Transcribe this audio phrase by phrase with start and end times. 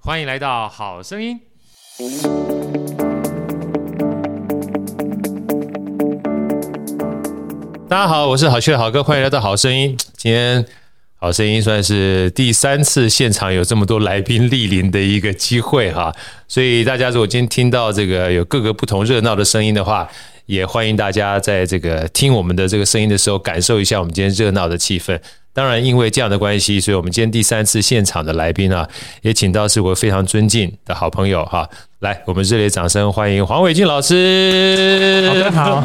[0.00, 1.38] 欢迎来到好声音。
[7.88, 9.96] 大家好，我是好趣的好哥，欢迎来到好声音。
[10.16, 10.64] 今天
[11.16, 16.14] 好声音算是第三次现场有这么多来宾莅临的一个机会哈，
[16.46, 20.08] 所以大家如果今天听到这个有各个不同热闹的声音的话，
[20.46, 25.20] 也欢迎大家在这个听我们的这个声音的时候，感受一下我们今天热闹的气氛。
[25.52, 28.88] 当然，因为这样的关系，所以我们今天第三次现场的来宾啊，
[29.22, 31.68] 也请到是我非常尊敬的好朋友哈。
[32.00, 35.28] 来，我们热烈掌声欢迎黄伟俊老师。
[35.28, 35.82] 好的，好，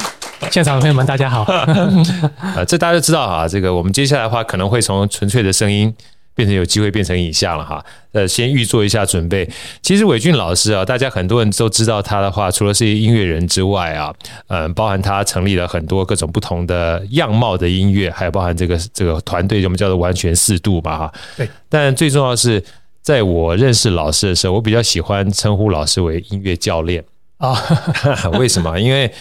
[0.52, 1.42] 现场的朋友们大家好。
[1.42, 5.92] 啊， 这大家都知道啊，这个我们接下来的话可能会从纯粹的声音。
[6.36, 9.48] 变成有机会变成影像了哈，呃，先预做一下准备。
[9.82, 14.14] 其实伟俊老师啊，大家很多人都知道他的话，除了是音乐人之外啊，
[14.48, 21.14] 嗯，包含他成立了很多各种不同的样貌的音乐，还有包含这个这个团队，我们叫做完全四度吧哈。
[21.38, 21.48] 对。
[21.70, 22.64] 但最重要的是，
[23.02, 27.04] 在我认识老师的时候，我比较喜欢称呼老师为音乐教练
[27.38, 27.56] 啊。
[28.40, 28.80] 为什么？
[28.80, 29.12] 因为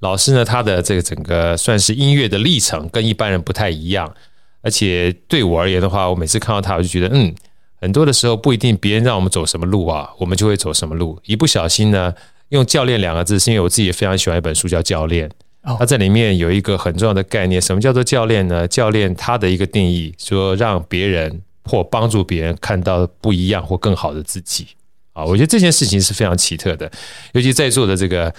[0.00, 4.12] 老师呢，他的这个整个算是音乐的历程，跟一般人不太一样。
[4.62, 7.34] 而且对我而言的话，我每次看到他，我就觉得，嗯，
[7.80, 11.20] 很多的时候不一定别人让我们走什么路啊，我们就会走什么路。
[11.26, 12.14] 一不小心呢，
[12.50, 15.28] 用“教练”两个字，是因为我自己也非常喜欢一本书，叫《教练》。
[15.78, 18.66] 它在里面有一个很重要的概念，什么叫做教练呢？
[18.68, 24.68] 教练他的一个定义，说让别人或帮助别人看到不一样或更好的自己。
[25.12, 26.90] 啊，我觉得这件事情是非常奇特的，
[27.32, 28.32] 尤其在座的这个。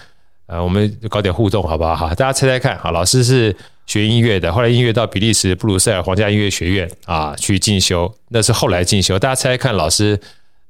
[0.45, 1.95] 呃，我们搞点互动好不好？
[1.95, 2.77] 哈，大家猜猜看。
[2.77, 3.55] 好，老师是
[3.85, 9.19] 学音乐的，后来音乐到比利时布鲁塞尔皇家音乐学院啊去进修，那是后来进修。
[9.19, 10.19] 大家猜猜看，老师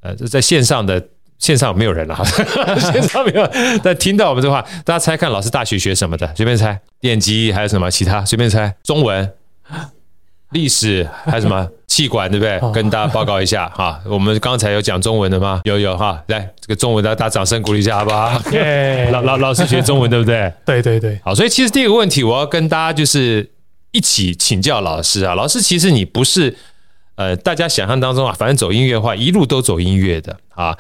[0.02, 2.24] 呃，在线上的线上没有人了哈，
[2.92, 3.50] 线上没有。
[3.84, 6.34] 但听到我们这话，大家猜看，老师大学学什么的？
[6.36, 8.26] 随便猜，电机还有什么其他？
[8.26, 9.32] 随便猜，中文。
[10.54, 12.72] 历史还有什么 气管，对不对？
[12.72, 14.00] 跟大家报告一下哈。
[14.06, 15.62] 我们刚才有讲中文的吗？
[15.66, 16.22] 有有哈。
[16.28, 18.42] 来，这个中文的大家掌声鼓励一下，好不好？
[19.12, 20.52] 老老老师学中文，对不对？
[20.66, 21.20] 对对对。
[21.24, 23.52] 好，所以其实第一个问题，我要跟大家就是
[23.92, 25.36] 一起请教老师啊。
[25.36, 26.56] 老师，其实你不是
[27.16, 30.76] 呃，大家想象当中啊，反正走音乐的话，一路都走音乐的啊。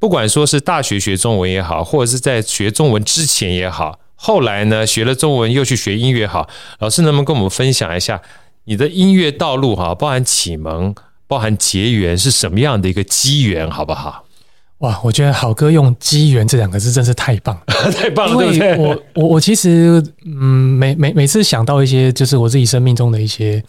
[0.00, 6.48] 不管说是大学学中文也好，或者是在学中文之前也好，后来呢学了中文又去学音乐好，
[6.80, 8.20] 老师能不能跟我们分享一下？
[8.68, 10.94] 你的音乐道路哈，包含启蒙，
[11.26, 14.26] 包含结缘，是什么样的一个机缘，好不好？
[14.80, 18.36] 哇，我觉得好哥用“机缘”这两个字真是太棒了， 太棒了！
[18.36, 18.76] 对不对？
[18.76, 23.62] 我我我其实嗯，每每每次想到一些，就是我自己生命中的一些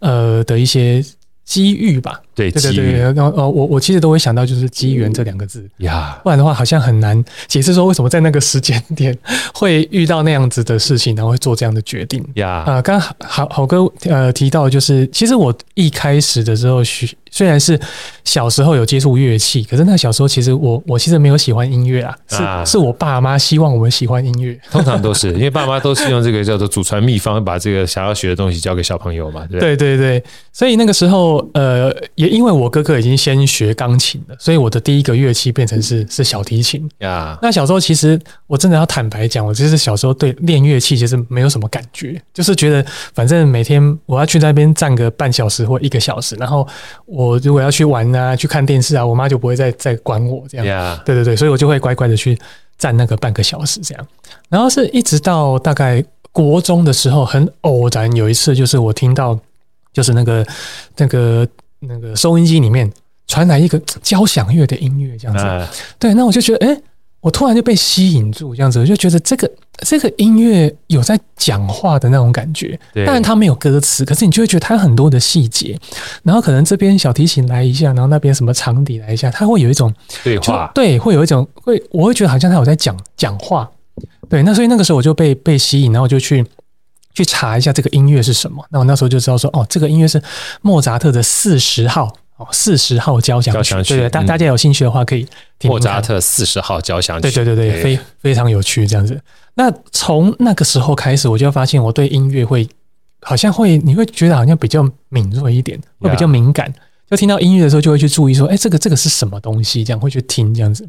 [0.00, 1.04] 呃的一些。
[1.46, 9.16] 机遇吧，对对对对，然后呃，我我其实都会想到就是机缘这两个字呀，不然的话好像很难解释说为什么在那个时间点
[9.54, 12.62] 会遇到那样子的事情，然后会做这样的决定呀。
[12.66, 17.08] 啊，刚刚好好哥呃提到就是，其实我一开始的时候学。
[17.28, 17.78] 虽然是
[18.24, 37.38] 小时候有接触乐器，可是那小时候其实我我其实没有喜欢音乐啊，啊是是我爸妈希望我们喜欢音乐，通常都是因为爸妈都是用这个叫做祖传秘方，把这个想要学的东西交给小朋友嘛，对对对对，所以那个时候呃，也因为我哥哥已经先学钢琴了，所以我的第一个乐器变成是是小提琴呀。
[37.42, 42.82] 那小时候其实我真的要坦白讲，我其实小时候对练乐器其实没有什么感觉，就是觉得
[43.12, 46.66] 反正每天我要去那边站个半小时或一个小时，然后
[47.04, 47.26] 我。
[47.26, 50.64] 我如果要去玩啊，去看电视啊，我妈就不会再再管我这样。
[50.64, 51.02] Yeah.
[51.02, 52.38] 对对对，所以我就会乖乖的去
[52.78, 54.06] 站那个半个小时这样。
[54.48, 59.36] 然后是一直到大概国中的时候，很偶然有一次，就是我听到，
[59.92, 60.46] 就是那个
[60.96, 61.44] 那个
[61.80, 62.90] 那个收音机里面
[63.26, 65.44] 传来一个交响乐的音乐这样子。
[65.44, 65.66] Uh.
[65.98, 66.80] 对，那我就觉得，哎。
[67.22, 72.78] 我突然就被吸引住，这样子我就觉得这个这个音乐有在讲话的那种感觉。
[73.04, 75.76] 当然它没有歌词，可是你就会觉得它有很多的细节。
[76.22, 79.92] 然后可能这边小提琴来一下，然后那边什么长笛来一下，它会有一种
[80.22, 83.68] 对话，对，会有一种会，我会觉得好像他有在讲讲话。
[84.28, 86.46] 对，那所以那个时候我就被被吸引，然后我就去
[87.16, 88.62] 去查一下这个音乐是什么。
[88.70, 90.22] 那我那时候就知道说，哦，这个音乐是
[90.60, 92.14] 莫扎特的四十号。
[92.38, 95.26] 哦，四十号交响曲，对对，大大家有兴趣的话可以
[95.58, 95.70] 听。
[95.70, 99.18] 莫扎特四十号交响曲，对对对对，非非常有趣这样子。
[99.54, 102.68] 那从那个时候开始，我就发现我对音乐会
[103.22, 106.70] 好像会，你会觉得好像比较敏锐一点，会比较敏感。
[107.10, 109.82] 就听到音乐的时候就会去注意说，哎，这个这个是什么东西？
[109.82, 110.86] 这样会去听这样子。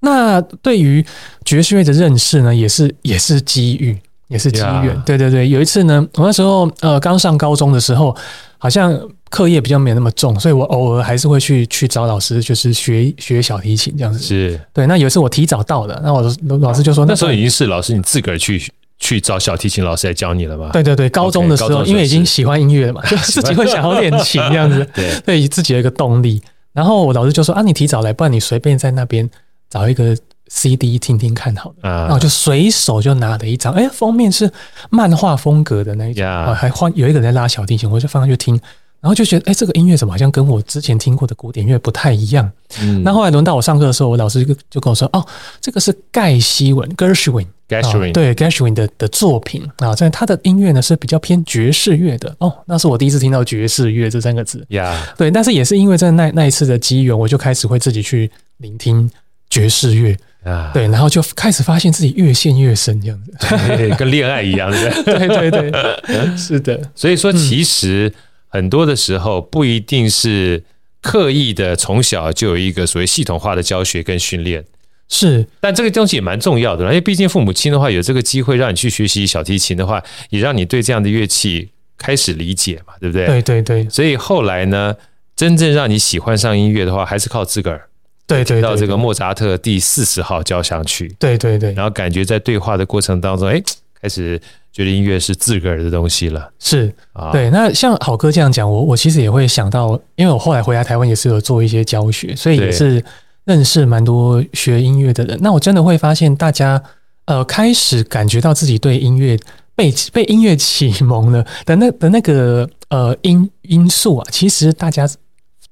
[0.00, 1.04] 那对于
[1.44, 4.00] 爵士乐的认识呢，也是也是机遇，
[4.30, 4.96] 也是机缘。
[4.96, 5.04] Yeah.
[5.04, 8.16] 对对对，有一次呢，我那时候呃刚上高中的时候，
[8.56, 8.98] 好像
[9.28, 14.18] 课业比较没有那么重，所以我偶尔还是会去去找老师，就是学学小提琴这样子。
[14.20, 14.86] 是对。
[14.86, 16.22] 那有一次我提早到了，那我
[16.60, 20.70] 老师就说，那时候已经是老师你自个儿去去找小提琴老师来教你了吗？
[20.72, 26.40] 对对对，高中的时候，okay, 因为已经喜欢音乐了嘛， 就自己会想要练琴这样子， 对，对自己有一个动力。
[26.72, 29.28] 然后我老师就说啊，你提早来，不然你随便在那边。
[29.72, 30.16] 找一个
[30.52, 34.50] CD 听听看好的，然后就随手就拿了一张，哎，封面是
[34.90, 38.54] 漫画风格的那一种，还换有一个人在拉小提琴，我就放上去听，
[39.00, 42.50] 然后就觉得，哎，这个音乐怎么好像跟我之前听过的古典乐不太一样？
[42.80, 45.24] 嗯，那后来轮到我上课的时候，我老师就就跟我说，哦，
[45.60, 49.64] 这个是盖希文 Gershwin，Gershwin 对 Gershwin 的的作品。
[49.76, 52.34] 啊，在他的音乐呢是比较偏爵士乐的。
[52.40, 59.08] 哦，那是我第一次听到爵士乐这三个字，呀，对，但是也是因为在那那一次的机缘，我就开始会自己去聆听。
[59.52, 63.32] 爵士乐啊，对，然后就开始发现自己越陷越深，这样子，
[63.98, 66.80] 跟恋爱一样，对 对对对，是的。
[66.94, 68.12] 所以说，其实
[68.48, 70.64] 很多的时候不一定是
[71.02, 74.64] 刻意的，从小就有一个所谓系统化的教学跟训练，
[75.10, 75.46] 是。
[75.60, 83.26] 但这个东西也蛮重要的，因为毕竟父母亲的话有这个机会让你去学习小提琴的话，也让你对这样的乐器开始理解嘛，对不对？
[83.26, 83.88] 对对对。
[83.90, 84.96] 所以后来呢，
[85.36, 87.88] 真正让你喜欢上音乐的话，还是靠自个儿。
[88.30, 93.60] 对，对，对，到这个莫扎特第四十号交响曲，对对对，然后感觉在对话的过程当中，哎，
[94.00, 94.40] 开始
[94.72, 96.48] 觉得音乐是自个儿的东西了。
[96.60, 97.50] 是啊，对。
[97.50, 103.04] 那像好哥这样讲，我我其实也会想到，因为我后来回来台湾也是有做一些教学，所以也是
[103.44, 105.36] 认识蛮多学音乐的人。
[105.42, 106.80] 那我真的会发现，大家
[107.24, 109.36] 呃开始感觉到自己对音乐
[109.74, 115.08] 被被音乐启蒙了的那的那个呃因因素啊，其实大家。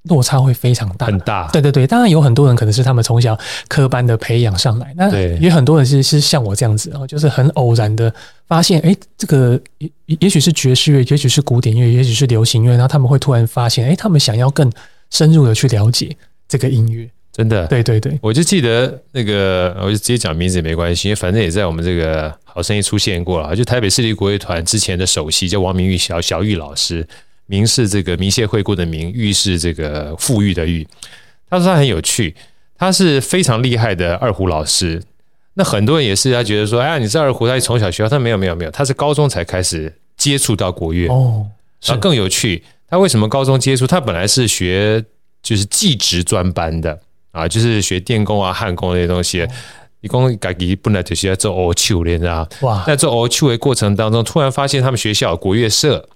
[0.08, 1.48] 落差会非常大，很大。
[1.52, 3.38] 对对对，当然有很多人可能是他们从小
[3.68, 5.08] 科班的培养上来，那
[5.38, 8.12] 也很多人是是像我这样子，啊就是很偶然的
[8.46, 9.90] 发现，哎，这个也
[10.20, 14.70] 也许是爵士乐，也许是古典乐，也许是流行乐，然后他们会突然发现，哎，他们想要更
[15.10, 16.16] 深入的去了解
[16.48, 17.08] 这个音乐。
[17.30, 27.06] 真的，对对对，我就记得那个，我就直接讲名字也没关系，因为反正也在我们这个好声音出现过了，就台北市立国乐团之前的首席叫王明玉小小玉老师。
[27.48, 30.86] 明是这个明谢惠顾的明，玉是这个富裕的裕。
[31.50, 32.36] 他说他很有趣，
[32.76, 35.02] 他是非常厉害的二胡老师。
[35.54, 41.08] 那很多人也是，他觉得说，哎呀，你这二胡，他从小学，他没有没有没有，他是高中才开始接触到国乐。
[41.08, 41.46] 哦，
[41.86, 43.86] 然后更有趣，他为什么高中接触？
[43.86, 45.02] 他本来是学
[45.42, 47.00] 就是技职专班的
[47.32, 49.48] 啊，就是学电工啊、焊工那些东西。
[50.00, 56.08] 一共改己本来就是要做欧秋，你知道哇，在做欧秋的过程当中，突然发现他们学校有国乐社。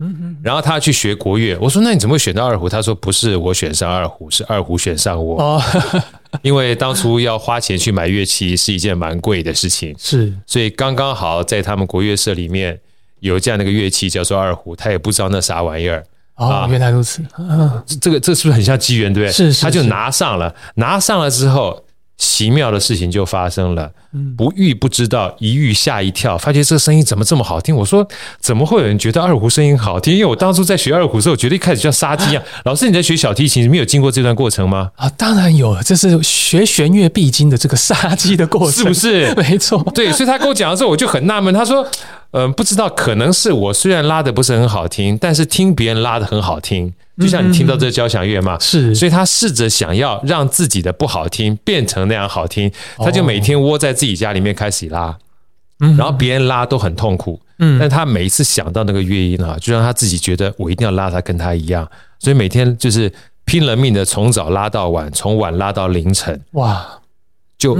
[0.00, 2.68] 嗯嗯，然后他去学国乐，我说那你怎么会选到二胡？
[2.68, 5.40] 他说不是我选上二胡，是二胡选上我。
[5.40, 5.62] 哦，
[6.42, 12.80] 因为当初要花钱去买乐器是一件蛮贵的事情， 是，所以刚刚好在他们国乐社里面
[13.20, 16.04] 有这样的一个乐器叫做二胡，他也不知道那啥玩意儿。
[16.36, 17.22] 哦，原来如此。
[17.34, 19.12] 啊，这个这是不是很像机缘？
[19.14, 19.32] 对不对？
[19.32, 21.83] 是，是，是，他就拿上了，拿上了之后。
[22.16, 23.90] 奇妙的事情就发生了，
[24.36, 27.74] 不遇不知道，一遇吓一跳，发觉这个声音怎么这么好听？
[27.74, 28.06] 我说
[28.40, 30.14] 怎么会有人觉得二胡声音好听？
[30.14, 32.42] 因为我当初在学二胡的时候，我觉得一开始像杀鸡一样。
[32.64, 34.90] 老师，你在学小提琴，没有经过这段过程吗？
[34.96, 39.34] 啊，当然有，这是学弦乐必经的这个杀鸡的过程，是不是？
[39.36, 40.12] 没错，对。
[40.12, 41.52] 所以他跟我讲的时候，我就很纳闷。
[41.52, 41.86] 他说
[42.30, 52.68] ：“嗯，不知道，可能是我虽然拉的不是很好听，但是听别人拉的很好听。”就像你听到这交响乐嘛，是，所以他试着想要让自己的不好听变成那样好听，
[52.98, 55.16] 他就每天窝在自己家里面开始拉，
[55.78, 63.12] 然后别人拉都很痛苦，嗯，但他每一次想到那个乐音啊，就让他自己觉得我一定要拉他跟他一样，所以每天就是
[63.44, 66.84] 拼了命的从早拉到晚，从晚拉到凌晨，哇，
[67.56, 67.78] 就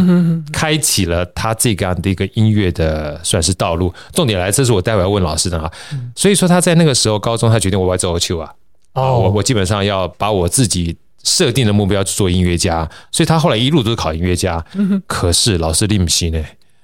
[0.53, 3.93] 开启了他这样的一个音乐的算是道路。
[4.13, 5.69] 重点来，这是我待会要问老师的啊，
[6.15, 8.53] 所以说他在那个时候高中，他决定我要走球啊。
[8.95, 14.65] 哦，我我基本上要把我自己设定的目标去做音乐家，所以他后来一路都是考音乐家。
[15.07, 16.41] 可是老师你不行呢，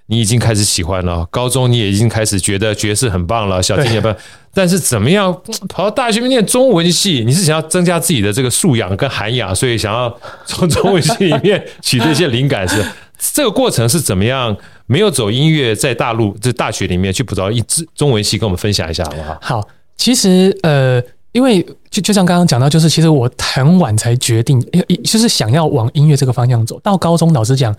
[0.07, 4.17] 你已经开始喜欢了，高中你也已经开始觉得爵士很棒了，小提琴也棒。
[4.53, 5.33] 但是怎么样
[5.69, 7.23] 跑到大学念中文系？
[7.25, 10.13] 你是想要增加自己的这个素养跟涵养，所以想要
[10.45, 12.85] 从中文系里面取得一些灵感是？
[13.35, 14.57] 这个过程是怎么样？
[14.87, 19.39] 没有走音乐，在大陆这大学里面去补到一支中文系，跟我们分享一下好不好？
[19.41, 21.01] 好，其实呃。
[21.33, 24.61] 因为就就像刚刚讲到，就是其实我很晚才决定，
[25.05, 26.81] 就是想要往音乐这个方向走。
[26.81, 27.75] 到高中，老实讲，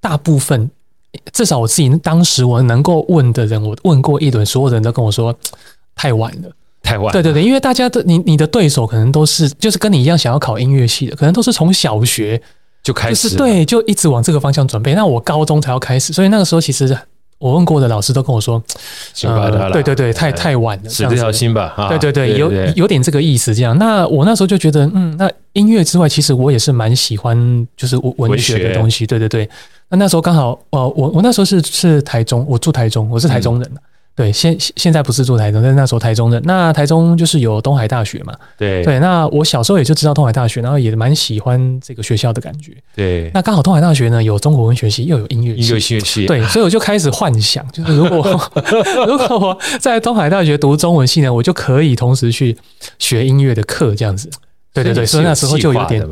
[0.00, 0.70] 大部分
[1.32, 5.34] 至少我自己当时我能够问的人，我问过一轮，所有人都跟我说
[5.94, 6.50] 太晚了。
[6.82, 7.10] 太晚。
[7.12, 12.40] 对对对，因为大家的你你的对手可能都是就是跟你一样想要考音乐系的，可能都是从小学
[12.82, 14.94] 就开始，就是对，就一直往这个方向准备。
[14.94, 16.96] 那我高中才要开始，所以那个时候其实。
[17.44, 18.62] 我问过的老师都跟我说，
[19.24, 21.74] 呃，对对对，太太晚了，死这条心吧。
[21.90, 23.54] 对对对，有有点这个意思。
[23.54, 27.36] 这样，那我那时候就觉得，嗯，那音乐之外，其实我也是蛮喜欢，
[27.76, 29.06] 就是文学的东西。
[29.06, 29.46] 对对对，
[29.90, 33.70] 那那时候刚好，哦，我我那时候是是台中，我住台中，我是台中人。
[34.16, 36.40] 对，现现在不是住台中，但是那时候台中的。
[36.44, 38.32] 那台中就是有东海大学嘛？
[38.56, 39.00] 对对。
[39.00, 42.72] 那我小时候也就知道东海大学，然后也蛮喜欢这个学校的感觉。
[42.94, 43.28] 对。
[43.34, 46.26] 那刚好东海大学呢，有中国文学系，又有音乐音乐系。
[46.26, 48.18] 对，所以我就开始幻想，就是如果
[49.08, 52.56] 如果我在东海大学读中文系呢，我就可以同时去
[53.00, 54.30] 学音乐的课，这样子。
[54.72, 56.06] 对对对，所以那时候就有点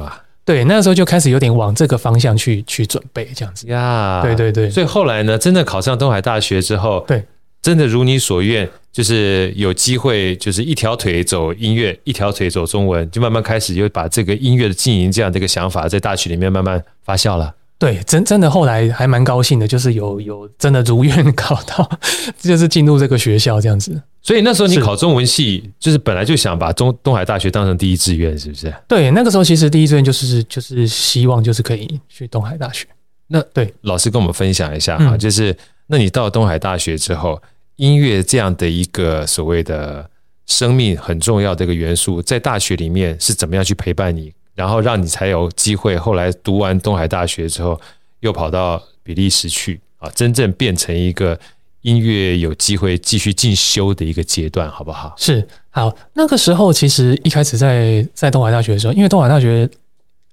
[0.45, 4.21] 对，那时候就开始有点往这个方向去去准备，这样子呀。
[4.23, 4.69] 对对对。
[4.69, 7.25] 所以后来呢，真的考上东海大学之后，对。
[7.63, 17.55] 真的如你所愿，就是有机会，就是一条腿走音乐，一条腿走中文，就慢慢开始就把这个音乐的经营这样的一个想法，在大学里面慢慢发酵了。
[17.79, 21.89] 对，真真的后来还蛮高兴的，就是有有真的如愿考到，
[22.39, 24.03] 就是进入这个学校这样子。
[24.21, 28.75] 所以那时候你考中文系，就是本来就想把中东海大学当成第一志愿，是不是？
[28.89, 32.87] 对，那个时候其实第一志愿就是就是希望就是可以去东海大学。
[33.29, 37.41] 那对老师跟我们分享一下哈，就是那你到东海大学之后。
[37.77, 40.09] 音乐这样的一个所谓的
[40.47, 47.81] 生命很重要的一个元素，在大学里面是怎么样去陪伴你，然后让你才有机会后来读完东海大学之后，
[48.21, 51.39] 又跑到比利时去啊，真正变成一个
[51.81, 55.15] 音乐有机会继续进修的一个阶段，好不好？
[55.17, 59.69] 是好，那个时候其实一开始在在东海大学的时候，因为东海大学，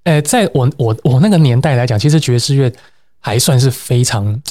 [0.04, 2.72] 诶，在我我我那个年代来讲，其实爵士乐
[3.20, 4.42] 还算是非常。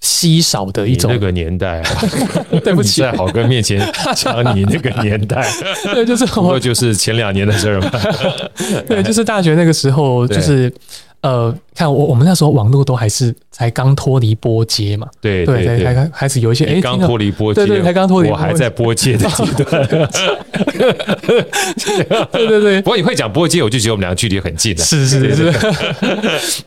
[0.00, 1.10] 稀少的一种。
[1.12, 2.04] 那个年代啊，
[2.62, 3.80] 对不起，在好哥面前
[4.14, 5.46] 讲你那个年代，
[5.94, 7.90] 对，就是我，不过就是前两年的事儿嘛。
[8.86, 10.72] 对，就是大学那个时候，就是
[11.22, 19.88] 呃，看我我们那时候网络都还是才刚脱离波接嘛，对对对，才刚开始有一些哎，刚脱离波接，对对，才刚脱离，我还在波接的阶段。
[22.32, 25.52] 对对对，不过你会讲波接，我就觉得我们两个距离很近的，是是是，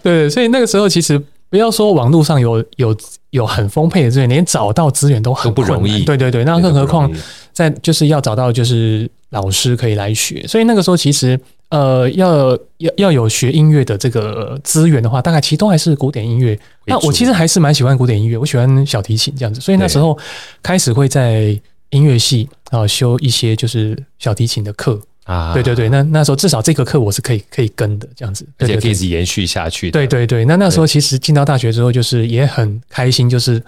[0.01, 1.21] 对，所以那个时候其实。
[1.49, 2.95] 不要说网络上有有
[3.31, 6.03] 有很丰沛的资源，连找到资源都很不容易。
[6.03, 7.11] 对对对，那更何况
[7.51, 10.45] 在就是要找到就是老师可以来学。
[10.47, 11.39] 所以那个时候其实
[11.69, 16.57] 呃要要要有学音乐的这个资源的话，大概其实都还是古典音乐。
[16.85, 19.59] 那我其实还是蛮喜欢古典音乐，我喜欢小提琴这样子。
[19.59, 20.17] 所以那时候
[20.61, 25.01] 开始会在音乐系啊修一些就是小提琴的课。
[25.29, 29.91] 啊，对对对，那那时候至少这个课我是可以可以跟的，这样子，而且可以一直延续下去。
[29.91, 33.61] 对对对，那那时候其实进到大学之后，就是也很开心，就是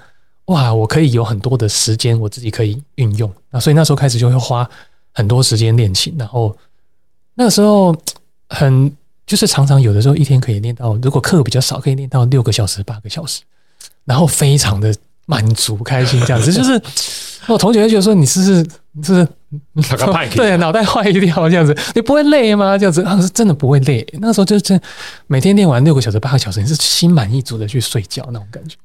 [0.45, 3.31] 哇，我可以有很多的时间，我自己可以运用。
[3.51, 4.67] 那所以那时候开始就会花
[5.13, 6.57] 很多时间练琴，然后
[7.35, 7.95] 那个时候
[8.49, 8.91] 很
[9.27, 13.41] 就是常常有的时候一天可以练到，如果课比较少，可以练到六个小时、八个小时，
[14.05, 14.91] 然后非常的
[15.27, 16.81] 满足、开心，这样子就是。
[17.47, 19.27] 我同学就觉得说，你是不是你是不是
[20.35, 22.77] 对脑袋坏掉这样子，你不会累吗？
[22.77, 24.05] 这样子，啊，是真的不会累。
[24.19, 24.79] 那时候就是真
[25.27, 28.75] 每天练完六个小时八个小时，你是心满意足的去睡觉那种感觉。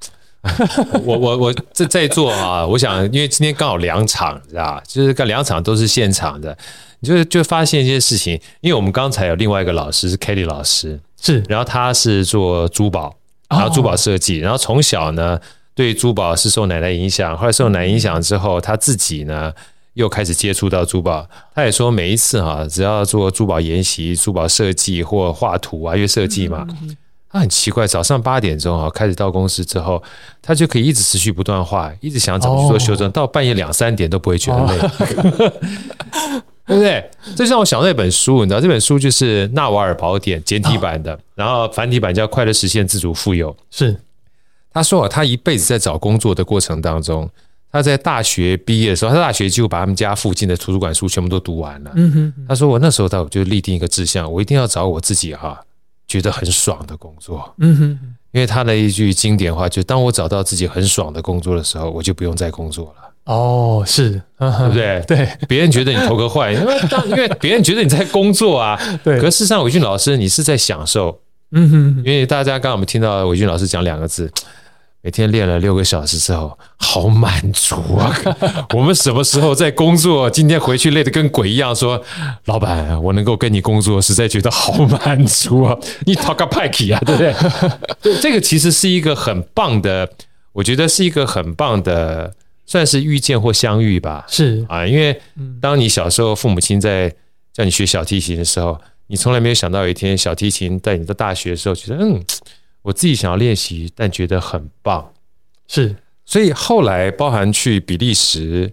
[1.04, 4.82] 我我我在在座啊，我想因为今天刚好两场，是吧？
[4.86, 6.56] 就是刚两场都是现场的，
[7.00, 13.14] 你就就发现一件事情，因为我们刚才有另外一个老师是 Kelly 老师，是，然后他是做珠宝，
[13.48, 15.38] 然后珠宝设计，然后从小呢。
[15.76, 19.52] 对珠宝是受奶奶影响，后来受奶奶影响之后，他自己呢
[19.96, 21.28] 又开始接触到珠宝。
[21.54, 26.66] 他也说，每一次哈，只要做珠宝研习、珠宝设计或画图啊，因为设计嘛，
[27.30, 30.02] 他很奇怪，早上八点钟啊开始到公司之后，
[30.40, 34.78] 他就可以一直持续不断画，一直想怎么去做修正，到半夜两三点都不会觉得累，
[36.66, 37.10] 对不对？
[37.34, 43.96] 这让我想到一本书，你知道这本书就是《纳瓦尔宝典》简体版的，然后繁体版叫《快乐实现自主富有》，是。
[44.72, 47.30] 他说啊，他一辈子在找工作的过程当中，
[47.76, 51.90] 他在大学毕业的时候，他大学就把他们家附近的图书馆书全部都读完了。
[51.94, 52.46] 嗯哼。
[52.48, 55.60] 他说我那时候他就立定一个志向，我一定要找我自己哈
[56.08, 57.54] 觉得很爽的工作。
[57.58, 57.98] 嗯哼。
[58.32, 63.02] 因为他的一句经典话，就当我找到自己很爽的工作的时候，我就不用再工作了。
[63.24, 65.02] 哦，是，对不对？
[65.08, 68.78] 对，别人觉得你头个坏，因 为因为别人觉得你在工作啊。
[69.02, 69.18] 对。
[69.20, 71.20] 可事实上，伟俊老师你是在享受。
[71.52, 72.02] 嗯哼。
[72.04, 74.30] 因为大家刚刚我们听到伟俊老师讲两个字。
[75.06, 78.12] 每天练了六个小时之后，好满足啊！
[78.74, 80.28] 我们什么时候在工作？
[80.28, 82.02] 今天回去累得跟鬼一样，说
[82.46, 85.78] 老板，我能够跟你工作，实在觉得好满足啊！
[86.06, 87.32] 你 talk 个派气啊，对不对？
[88.02, 90.10] 对，这个其实是一个很棒的，
[90.52, 92.34] 我觉得是一个很棒的
[92.66, 94.24] 算是遇见或相遇吧。
[94.26, 95.16] 是啊，因为
[95.60, 97.08] 当你小时候父母亲在
[97.52, 102.20] 叫你学小提琴的时候，你从来没有想到有一天小提琴在你的大学的时候，觉得嗯，
[102.86, 105.12] 我自己想要练习，但觉得很棒。
[105.66, 108.72] 是，所以后来包含去比利时、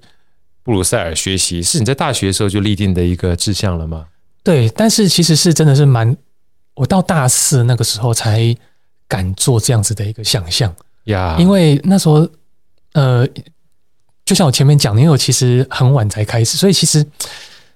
[0.62, 4.06] 布鲁塞尔学习，是你在大学的时候就立定的一个志向了吗？
[4.44, 6.16] 对，但是其实是真的是蛮，
[6.76, 8.56] 我到大四那个时候才
[9.08, 10.72] 敢做这样子的一个想象
[11.06, 12.30] 呀，因为那时候
[12.92, 13.28] 呃，
[14.24, 17.04] 就像我前面讲的，因为我其实很晚才开始，所以其实。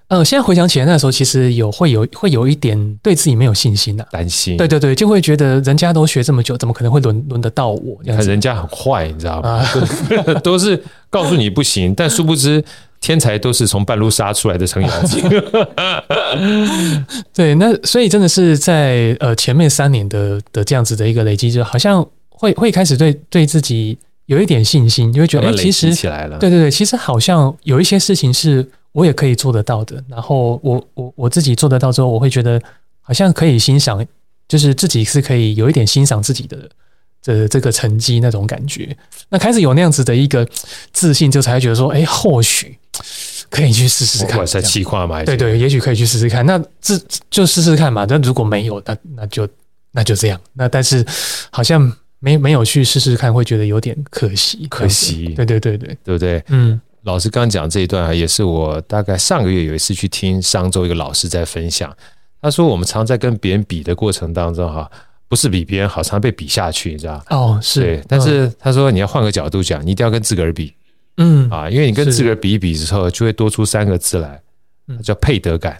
[0.08, 4.56] 呃，现在回想起来，那时候其实有会有会有一点对自己没有信心呐、啊，担心。
[4.56, 7.98] 对对对，就会觉得人家都学这么久，怎么可能会轮轮得到我？
[8.02, 9.50] 人家很坏，你知道吗？
[9.50, 12.64] 啊、 都是告诉你不行，但殊不知
[13.02, 15.22] 天才都是从半路杀出来的程咬金。
[17.34, 26.38] 对，那所以真的是在呃前面三年的的这样子的一个累积，就好像会会开始对对自己有一点信心，就会觉得哎，其实起来了。
[26.38, 28.66] 对对对，其实好像有一些事情是。
[28.92, 32.60] 我也可以做得到的，然后我我我自己做得到之后，我会觉得
[33.00, 34.04] 好像可以欣赏，
[34.48, 36.68] 就是自己是可以有一点欣赏自己的
[37.20, 38.96] 这这个成绩那种感觉。
[39.28, 40.48] 那开始有那样子的一个
[40.92, 42.76] 自信，就才会觉得说，哎，或许
[43.50, 44.44] 可以去试试看。
[44.46, 45.22] 在气话嘛？
[45.22, 46.44] 对对，也许可以去试试看。
[46.46, 46.98] 那这
[47.30, 48.06] 就试试看嘛。
[48.06, 49.46] 但如果没有，那那就
[49.92, 50.40] 那就这样。
[50.54, 51.04] 那但是
[51.50, 54.66] 好像没没有去试试看，会觉得有点可惜。
[54.68, 55.34] 可惜。
[55.36, 56.42] 对对对对，对不对？
[56.48, 56.80] 嗯。
[57.02, 61.94] 老师刚讲这一段啊，也是我大概上个月有一次去听商周一个老师在分享。
[62.40, 64.88] 他说，我们常在跟别人比的过程当中，哈，
[65.28, 67.22] 不是比别人好，常被比下去，你知道？
[67.30, 67.80] 哦，是。
[67.80, 70.72] 对，但是他说，你要换个角度讲，你一定要跟自个儿比，
[71.16, 74.40] 嗯啊，因为你跟自个儿比一比之后，就会多出三个字来，
[75.02, 75.76] 叫配得感。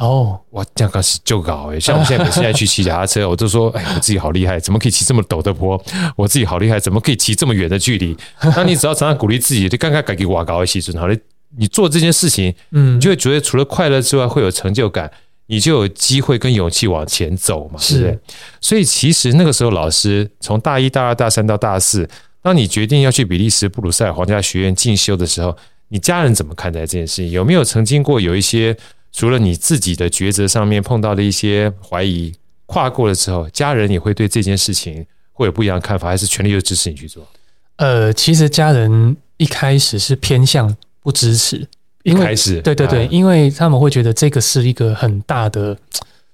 [0.00, 1.78] 哦，哇，这样是就搞哎！
[1.78, 5.78] 像我现在每次在去骑脚踏车， 我都说，哎，我自己好厉害，怎么可以骑这么陡的坡？
[6.16, 8.16] 我自己好厉害，怎么可以骑这么远的距离？
[8.56, 11.14] 那你只要常常鼓励自己，就刚刚改给瓦高一起准，好了，
[11.58, 15.10] 你做这件事情，嗯，你就会觉得除了快乐之外，会有成就感，
[15.48, 18.18] 你就有机会跟勇气往前走嘛，是不是？
[18.62, 22.08] 所以其实那个时候，老师从大一、大二、大三到大四，
[22.40, 25.54] 当你决定要去比利时布鲁塞尔皇家学院进修的时候，
[25.88, 27.30] 你家人怎么看待这件事情？
[27.30, 28.74] 有没有曾经过有一些？
[29.12, 32.32] 除了你自己的抉择上面碰到的一些怀疑，
[32.66, 37.26] 跨过了之后，家人也会对这件事情会有不一样的看法，还是全力的支持你去做？
[37.76, 41.66] 呃，其实家人一开始是偏向不支持，
[42.04, 45.76] 一开始，对对对，因为他们会觉得这个是一个很大的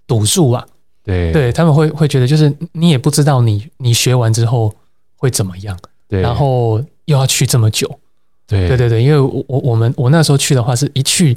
[0.06, 0.66] 赌注啊，
[1.02, 1.32] 对。
[1.32, 4.74] 对，他们会会觉得就是你也不知道你你学完之后
[5.16, 7.98] 会怎么样，对，然后又要去这么久，
[8.46, 8.68] 对。
[8.68, 11.34] 对对对，因为我我我们我那时候去的话是一去。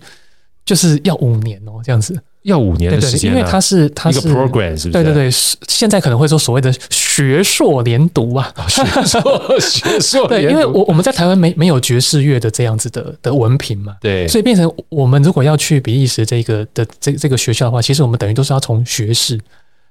[0.69, 2.15] 就是要五年哦，这样子。
[2.43, 5.03] 要五年的时间，因为它是它是一个 program，是不是？
[5.03, 5.29] 对对对，
[5.67, 10.27] 现在可能会说所谓的学硕连读啊，学硕学硕。
[10.29, 19.37] 对，因为我我们在台湾没没有爵士乐的这样子的的文凭嘛，对，所以变成我们如果要去比利时这个的这这个学校的话，其实我们等于都是要从学士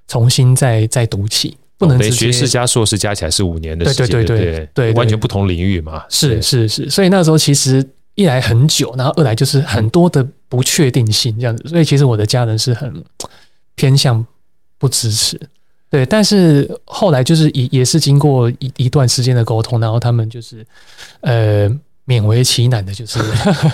[0.07, 7.85] 重新再再读起，不能学士加硕士加起来是五年的时间，对对对对对，完全不同领域嘛，是是是，所以那时候其实。
[8.19, 13.01] 一来很久，然后二来就是很多的不确定性这样子，所以其实我的家人是很
[13.75, 14.25] 偏向
[14.77, 15.39] 不支持，
[15.89, 16.05] 对。
[16.05, 20.65] 但是后来就是也也是经过一一段时间的沟通，然后他们就是
[21.21, 21.69] 呃
[22.05, 23.19] 勉为其难的，就是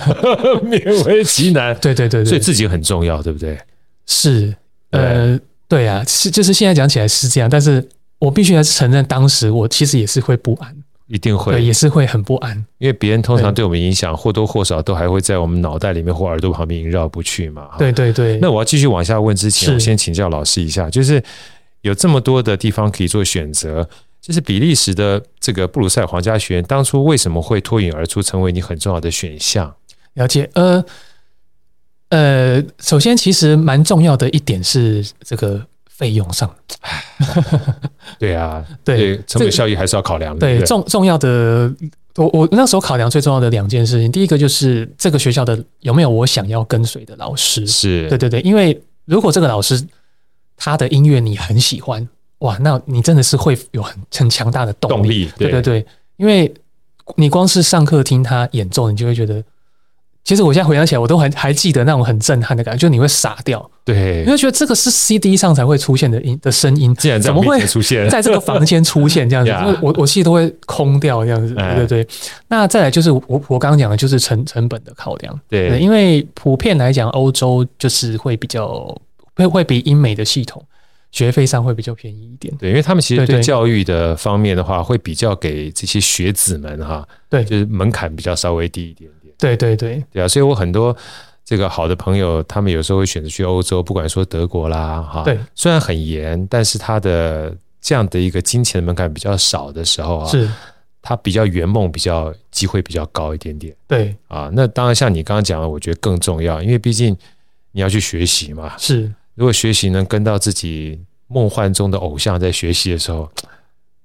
[0.62, 3.58] 勉为其难， 对对对对，所以自己很重要，对不对？
[4.06, 4.54] 是，
[4.90, 7.84] 呃，对啊，是就是现在讲起来是这样，但是
[8.20, 10.75] 我必须还是承认，当时我其实也是会不安。
[11.08, 17.70] 一定会，也是会很不安，因为别人通常对我们影响或多或少都还会在我们脑袋里面或耳朵旁边萦绕不去嘛。
[17.78, 18.38] 对对对。
[18.40, 21.22] 那我要继续往下问之前，我先请教老师一下，就是
[21.82, 23.88] 有这么多的地方可以做选择，
[24.20, 29.74] 就是比利时的这个布鲁塞尔皇家学院当初为什么会脱颖而出，成为你很重要的选项？
[30.14, 30.84] 了解，呃
[32.08, 35.66] 呃，首先其实蛮重要的一点是这个。
[35.96, 36.54] 费用上，
[38.20, 40.40] 对啊，对，对，成本效益还是要考量的。
[40.40, 41.72] 对，重重要的，
[42.16, 47.66] 我我那时候考量最重要的两件事情，第一个就是这个学校的有没有我想要跟随的老师。
[47.66, 49.82] 是，对对对，因为如果这个老师
[50.56, 52.06] 他的音乐你很喜欢，
[52.40, 54.96] 哇，那你真的是会有很很强大的动力。
[54.96, 55.86] 动力，对对对，
[56.18, 56.52] 因为
[57.14, 59.42] 你光是上课听他演奏，你就会觉得。
[60.26, 68.10] 其实我现在回想起来，我都还还记得那种很震撼的感觉，就你会傻掉，对，你会觉得这个是 CD 上才会出现的音的声音，竟然怎么会出现。
[68.10, 69.52] 在这个房间出现这样子？
[69.80, 72.08] 我我其实都会空掉这样子，对对对。
[72.48, 78.92] 那再来就是我我刚刚讲的就是成成本的考量，对，因为普遍来讲，欧洲就是会比较
[79.36, 80.60] 会会比英美的系统
[81.12, 82.52] 学费上会比较便宜一点。
[82.58, 89.25] 对，因为他们其实对教育的方面的话，会比较给这些学子们哈，对，就是门槛比较稍微低一点点。
[89.38, 90.96] 对对对对啊，所以我很多
[91.44, 100.48] 这个好的朋友，他们有时候会选择去欧洲，不管说德国啦哈，对，虽然很严，但是他的这样的一个金钱的门槛比较少的时候啊，是。
[101.08, 103.72] 他比较圆梦，比较机会比较高一点点。
[103.86, 107.16] 对啊，那当然像你刚刚讲的，我觉得更重要，因为毕竟
[107.70, 108.76] 你要去学习嘛。
[108.76, 113.30] 是，如果学习能跟到自己梦幻中的偶像在学习的时候，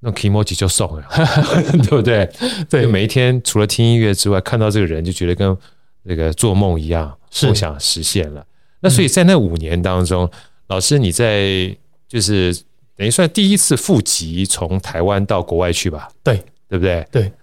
[0.02, 1.04] 那 kimochi 就送了，
[1.84, 2.30] 对不对？
[2.70, 5.58] 对，每一天除了听音乐之外，看到这个人就觉得跟
[6.04, 8.46] 那个做梦一样，梦想实现了。
[8.82, 10.32] 那所以在那五年当中，嗯、
[10.68, 11.76] 老师你在
[12.08, 12.54] 就是
[12.96, 16.10] 等于算第一次复籍从台湾到国外去吧？
[16.24, 16.44] 对。
[16.72, 17.06] 对不对？
[17.12, 17.34] 对，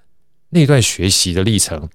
[0.48, 1.86] 那段学习的历程，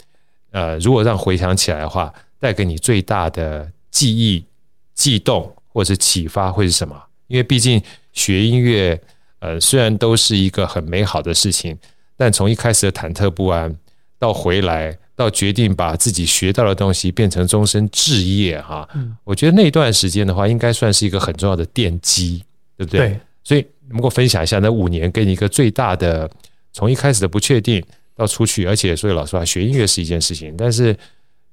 [0.52, 4.45] 呃，如果让回想起来的话，带给你最大的记忆、
[4.93, 6.95] 悸动或者是启发会是什么？
[7.26, 9.02] 因为毕竟学音乐，
[9.43, 11.77] 呃，虽然都是一个很美好的事情，
[12.15, 13.75] 但从一开始的忐忑不安，
[14.17, 22.41] 到回来，到决定把自己学到的东西变成终身置业，哈，嗯，我觉得那段时间的话，应该算是一个很重要的奠基，
[22.77, 22.99] 对不对？
[23.10, 26.29] 对，所以能够分享一下那五年给你一个最大的。
[26.71, 27.84] 从一开始的不确定
[28.15, 30.97] 到出去，而且所以老实话，学音乐是一件事情，但是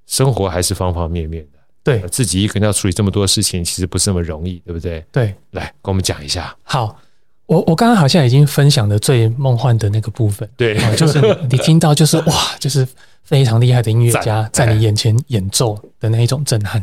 [0.07, 1.59] 生活还是方方面面的。
[1.83, 5.05] 对，自己一个人要处理这么多事情，其实不是那么容易，对不对？
[5.12, 6.57] 对，来跟我们讲一下。
[6.62, 6.98] 好，
[7.51, 12.87] 我我刚刚好像已经分享的最梦幻的那个部分，对，就是你听到就是 哇，就是
[13.25, 16.81] 非常厉害的音乐家在你眼前演奏的那一种震撼。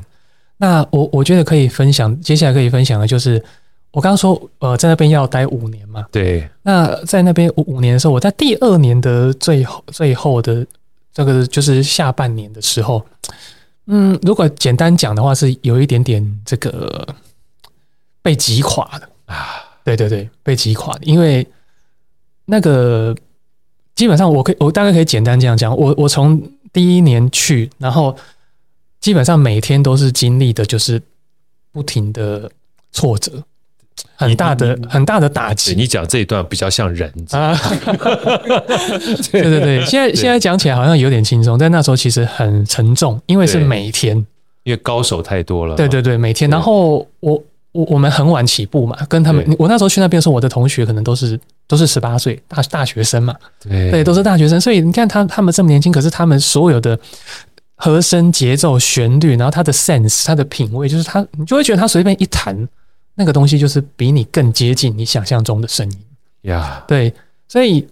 [0.58, 3.42] 那我我觉得可以分享，接下来可以分享的就是。
[3.92, 6.06] 我刚刚说，呃，在那边要待五年嘛。
[6.12, 6.48] 对。
[6.62, 10.64] 那在那边五五年的时候，我在第二年的最后最后的
[11.12, 13.04] 这个就是下半年的时候，
[13.88, 17.08] 嗯，如果简单讲的话，是有一点点这个
[18.22, 19.64] 被击垮的啊。
[19.88, 21.48] 对对对，被击垮的，因为
[22.46, 23.16] 那个
[23.96, 26.42] 基本上我可以，我大概可以简单这样讲，我我从
[26.74, 28.16] 第一年去，然后
[29.00, 31.02] 基本上每天都是经历的，就是
[31.72, 32.52] 不停的
[32.92, 33.44] 挫折。
[34.16, 35.74] 很大的很大的打击。
[35.74, 37.56] 你讲这一段比较像人啊，
[39.32, 39.86] 对 对对。
[39.88, 44.16] 现在现在讲起来好像有点轻松，但那时候其实很沉重，因为是每天，
[44.64, 45.76] 因为高手太多了。
[45.76, 46.50] 对对对，每天。
[46.50, 47.42] 然后我
[47.78, 54.60] 我我们很晚起步嘛，跟他们，我那时候去那边的时候，我的同学可能都是都是十八岁大大学生嘛，对对，都是大学生。
[54.60, 56.98] 所以你看他他们这么年轻，可是他们所有的
[57.76, 62.68] 和声、节奏、旋律，然后他的 sense、他的品味，就是他，你就会觉得他随便一弹。
[63.20, 65.98] 那个东西就是比你更接近你想象中的声音
[66.44, 66.88] 呀，Yeah.
[66.88, 67.14] 对，
[67.48, 67.88] 所以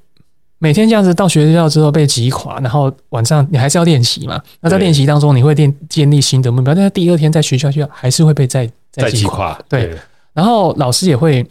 [0.60, 4.40] 每天这样子到学校之后被击垮，然后晚上你还是要练习嘛。
[4.62, 9.60] 那在练习当中，你会练建立新的目标，但是第二天在学校就还是会被再再击垮。
[9.70, 9.92] 对，
[10.34, 11.46] 然后老师也会，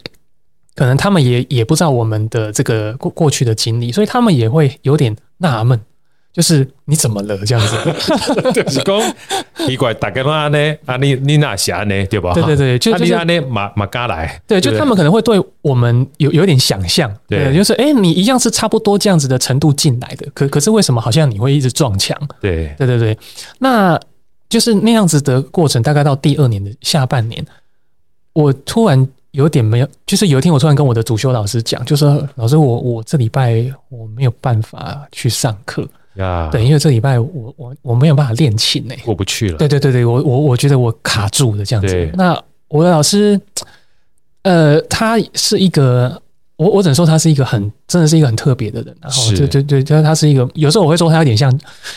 [0.75, 5.79] 可能他们也也不知道我们的这个过过去的经历，所以他们也会有点纳闷。
[6.33, 7.77] 就是你怎么了这样子？
[8.51, 9.01] 就是讲
[9.65, 10.75] 奇怪，大概嘛呢？
[10.85, 12.05] 啊，你你哪下呢？
[12.07, 12.33] 对吧？
[12.33, 14.41] 对对对，就就是呢，马马嘎来。
[14.45, 17.09] 对，就他们可能会对我们有有点想象。
[17.29, 22.19] 对，就是哎，你一样是差不多这样子的程度进来的，可可是为什么好像你会一直撞墙？
[22.41, 23.17] 对对对对，
[23.59, 23.97] 那
[24.49, 25.81] 就是那样子的过程。
[25.81, 27.45] 大概到第二年的下半年，
[28.33, 35.87] 我突然有点没有，就是有一天我突然跟我的主修老师讲，就说老师，我我这礼拜我没有办法去上课。
[36.15, 39.57] 呀，对，因为这礼拜我我我没有办法练琴呢，过不去了。
[39.57, 42.11] 对对对对，我我我觉得我卡住了这样子。
[42.13, 43.37] 那我的老师，
[44.43, 46.21] 呃，他是一个，
[46.57, 48.95] 我我只能说他是一个很，真的是一个很特别的人。
[49.01, 51.51] 然后，对对对，就是他是一个，有时候我会说他有点像，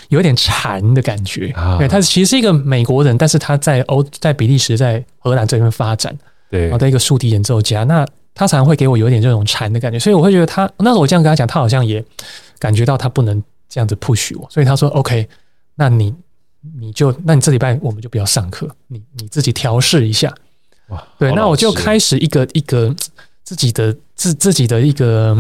[0.09, 1.49] 有点禅的感觉。
[1.51, 6.17] 啊、对，他其实是一个美国人，但是他在欧，在比利时，在荷兰这边发展。
[6.51, 7.85] 对，然后的一个竖笛演奏家。
[7.85, 12.05] 那他常常会给我有一点这种禅的感觉，所以我会觉得他，那时候我这样跟他讲，他好像也
[12.59, 13.43] 感觉到他不能。
[13.71, 15.29] 这样子 push 我，所以他说 OK，
[15.75, 16.15] 那你
[16.81, 20.35] 你就那你这礼拜我们就不要上课，你你自己调试一下。
[20.89, 22.97] 哇，对，那我就开始一个一个
[23.49, 25.35] 自己的自自己的一个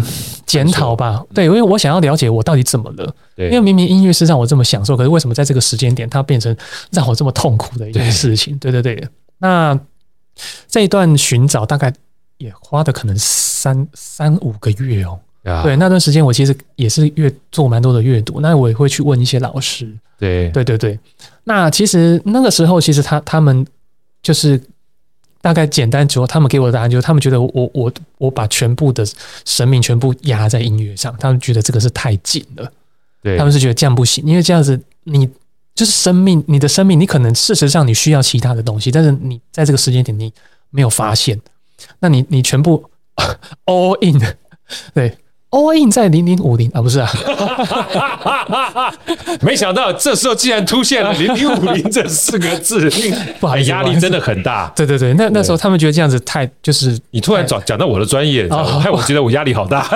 [0.46, 1.22] 检讨吧。
[1.34, 3.14] 对，因为我想要了解我到底怎么了。
[3.36, 6.56] 对，因为明明音乐是让我这么享受，可是为什么在这个时间点它变成
[6.90, 8.56] 让我这么痛苦的一件事情？
[8.56, 9.06] 对对对。
[9.36, 9.78] 那
[10.66, 11.92] 这一段寻找大概
[12.38, 15.20] 也花的可能三三五个月哦。
[15.62, 19.86] 对，那段时间我其实也是阅做蛮多的阅读，那我也会去问一些老师。
[20.18, 20.98] 对，对，对，对。
[21.44, 23.66] 那其实那个时候，其实他他们
[24.22, 24.58] 就是
[25.40, 29.06] 大概简单之后，他们给我的答案就是，他们觉得我我我把全部的
[29.44, 32.72] 生命全部压在音乐上，他们觉得这个是太紧了。
[33.22, 35.28] 对，他们是觉得这样不行，因为这样子你
[35.74, 40.32] 就是生命，你的生命，你可能事实上你需要其他的东西，但是你在这个时间点你
[40.70, 41.40] 没有发现。
[42.00, 42.90] 那你你全部
[43.66, 44.20] all in，
[44.92, 45.16] 对。
[45.50, 47.10] All in 在零零五零啊，不是啊，
[49.40, 52.90] 没想到这时候竟然出现了零零五零这四个字，
[53.40, 54.70] 不好意思，压力真的很大。
[54.76, 59.88] 对对对，那那时候他们觉得这样子太就是你突然讲讲到我的专业，害我觉得我压力好大。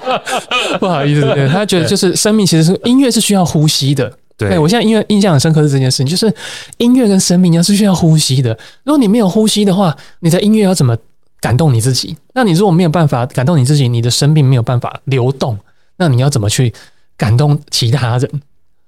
[0.80, 4.10] 不好意思，对，他觉得就是生命其实是音乐是需要呼吸的。
[4.36, 6.32] 对，对我现在音乐印象很深刻是这件事情，就是
[6.78, 8.56] 音乐跟生命要是需要呼吸的。
[8.84, 10.96] 如果你没有呼吸的话，你的音乐要怎么？
[11.40, 15.56] 感动你自己，那你如果没有办法感动你自己，你的生命没有办法流动，
[15.96, 16.72] 那你要怎么去
[17.16, 18.42] 感动其他人？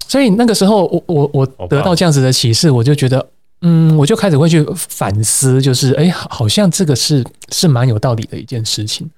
[0.07, 3.25] 所以那个时候我，我我我得到这样子的启示，我就觉得，
[3.61, 9.09] 嗯，我就开始会去反思，就是，哎，好像这个是是蛮有道理的一件事情，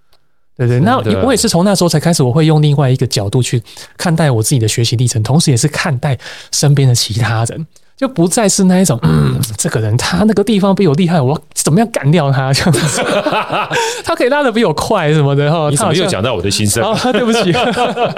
[0.56, 0.80] 对对。
[0.82, 3.62] 那我也是从那时候才开始，我会用另外一个角度去
[3.98, 6.15] 看待我自己的学习历程，同时也是看待
[6.52, 7.65] 身边的其他人。
[7.96, 13.02] 就不再是那一种，嗯，这个人他那个地方比我厉害，我怎么样干掉他这样子？
[14.04, 15.70] 他可以拉的比我快什么的哈。
[15.70, 16.84] 你怎么又讲到我的心声？
[17.14, 17.52] 对不起。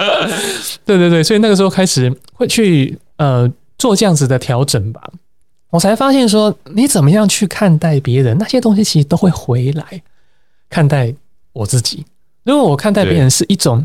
[0.84, 5.00] 对对对，所以那个时候开始会去呃做这样子的调整吧。
[5.70, 10.02] 我才发现说，你怎么样去看待别人，那些东西其实都会回来
[10.70, 11.14] 看待
[11.52, 12.04] 我自己。
[12.44, 13.84] 如果我看待别人是一种。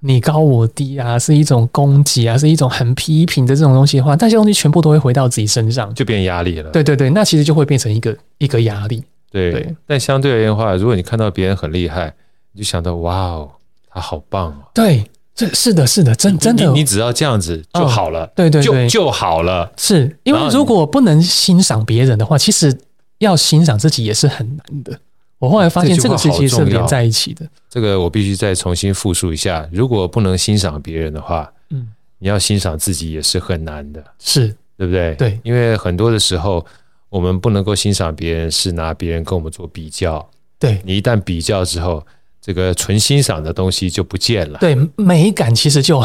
[0.00, 6.70] 你高我低啊，是一种攻击啊，是一种很批评的这种东西的话，那些东西全部都会回到自己身上，就变压力了。
[6.70, 9.02] 对对对，那其实就会变成一个一个压力。
[9.30, 12.14] 对，对但相对而言的话，如果你看到别人很厉害，
[12.52, 13.50] 你就想到哇哦，
[13.90, 14.62] 他好棒哦。
[14.72, 18.24] 对，这是的，是的，真真的你，你只要这样子就好了。
[18.24, 19.72] 哦、对对对，就就好了。
[19.76, 22.78] 是因为如果不能欣赏别人的话，其实
[23.18, 24.98] 要欣赏自己也是很难的。
[25.38, 27.46] 我后来发现这个事情是连在一起的。
[27.70, 29.68] 这个我必须再重新复述一下。
[29.72, 35.14] 如果不能欣赏别人的话，嗯，你要欣赏自己也是很难的，是对不对？
[35.14, 36.66] 对，因为很多的时候，
[37.08, 40.28] 我们不能够欣赏别人，是拿别人跟我们做比较。
[40.58, 42.04] 对，你一旦比较之后，
[42.40, 44.58] 这个纯欣赏的东西就不见了。
[44.58, 46.04] 对，美感其实就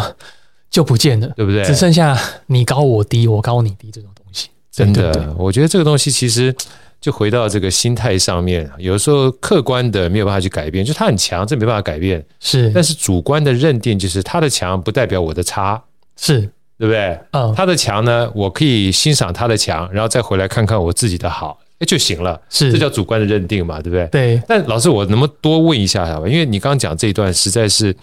[0.70, 1.64] 就不见了，对不对？
[1.64, 2.16] 只剩下
[2.46, 4.50] 你高我低，我高你低这种东西。
[4.72, 6.56] 真的，我觉得这个东西其实。
[7.04, 12.26] 就回到这个心态上面，有时候客观的没有办法去改变，就他很强，这没办法改变。
[12.40, 15.84] 是，但是主观的认定就是他的强不代表我的差，
[16.16, 16.40] 是
[16.78, 17.20] 对不对？
[17.32, 22.40] 嗯，他的强呢，我可以欣赏他的强，然后再回来看看我自己的好，哎就行了。
[22.50, 24.08] 是，这叫主观的认定嘛，对不对？
[24.08, 24.42] 对。
[24.48, 26.28] 但老师，我能不能多问一下好吧？
[26.30, 27.94] 因为你刚刚讲这一段实在是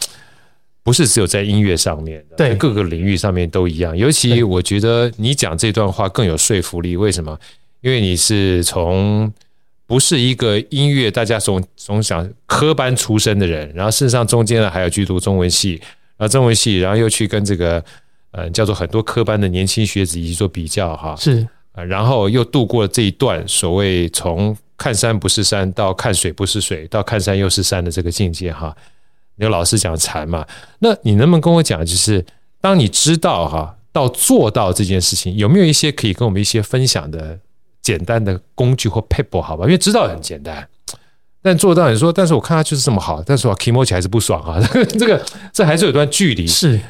[0.82, 3.96] 不是只有在音乐上面，对，各个领域上面都一样。
[3.96, 7.38] 尤其我觉得你讲这段话更有说服力，为什么？
[7.80, 9.32] 因为你是从
[9.86, 15.80] 不是一个音乐大家总总想科班出身的人，然后事实上中间呢还有去读中文系，
[16.16, 17.84] 然后中文系，然后又去跟这个
[18.30, 28.76] 呃叫做很多科班的年轻学子一起做比较哈，是，然后又度过了这一段所谓从看山不是山到看水不是水到看山又是山的这个境界哈，
[29.36, 30.46] 你有老师讲禅嘛，
[30.78, 32.24] 那你能不能跟我讲，就是
[32.60, 37.40] 当你知道哈到做到这件事情，有没有一些可以跟我们一些分享的？
[37.90, 40.68] 简单的工具或 paper，好吧，因为知道很简单，
[41.42, 44.60] 但做到你说，但是我看他就是这么好，但是我 kimochi 还是不爽啊，
[44.96, 45.20] 这个
[45.52, 46.46] 这还是有段距离。
[46.46, 46.80] 是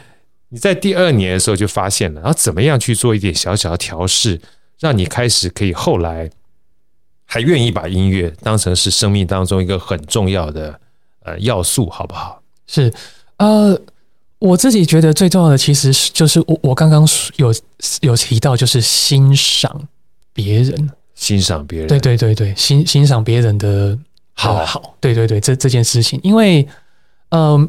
[0.51, 4.39] 你在第二年的时候就发现了，然后怎么样去做一点小小的调试，
[4.79, 6.29] 让你开始可以后来
[7.25, 10.79] 还愿意把音乐当成是生命当中一个很重要的
[11.25, 12.43] 呃要素，好不好？
[12.67, 12.93] 是
[13.39, 13.81] 呃，
[14.39, 17.55] 我自己觉得最重要的其实是就是我我刚刚有
[18.01, 19.89] 有提到就是欣赏。
[20.43, 20.91] 别人。
[21.15, 23.99] 欣赏别人，对对对对，欣欣赏别人的
[24.33, 24.65] 好。
[24.65, 26.67] 好，对对对，这这件事情，因为，
[27.29, 27.69] 嗯、呃，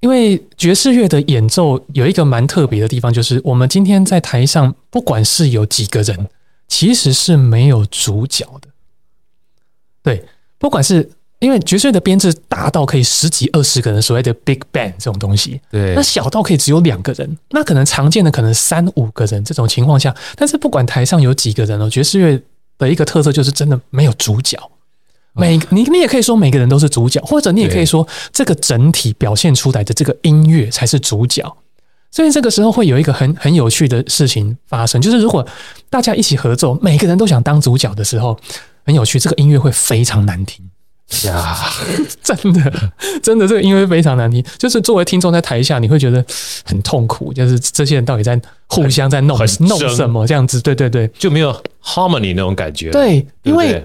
[0.00, 6.30] 因为爵士乐的演奏有一个蛮特别的地方，就是我们今天在台上，不管是有几个人，
[6.66, 8.68] 其实是没有主角的，
[10.02, 10.24] 对，
[10.56, 11.10] 不管是。
[11.40, 22.40] 因为爵士乐的编制大到可以十几二十个人，所谓的 big band 这种东西，对，那小到可以只有两个人，那可能常见的可能三五个人这种情况下，但是不管台上有几个人哦，爵士乐
[22.76, 24.58] 的一个特色就是真的没有主角，
[25.32, 31.42] 每你你也可以说每个人都是主角，或者你也可以说这个整体表现出来的这个音乐才是主角，
[32.10, 35.46] 所以这个时候会有一个很很有趣的事情发生，就是如果
[35.88, 38.38] 大家一起合奏，每个人都想当主角的时候，
[38.84, 40.62] 很有趣，这个音乐会非常难听。
[41.26, 41.56] 呀，
[42.22, 42.90] 真的，
[43.22, 44.44] 真的，这个音乐非常难听。
[44.58, 46.24] 就是作为听众在台下，你会觉得
[46.64, 47.32] 很痛苦。
[47.32, 50.60] 就是这些人到底在互相在弄弄什么这样子？
[50.60, 52.90] 对对对，就没有 harmony 那种感觉。
[52.90, 53.84] 对，因为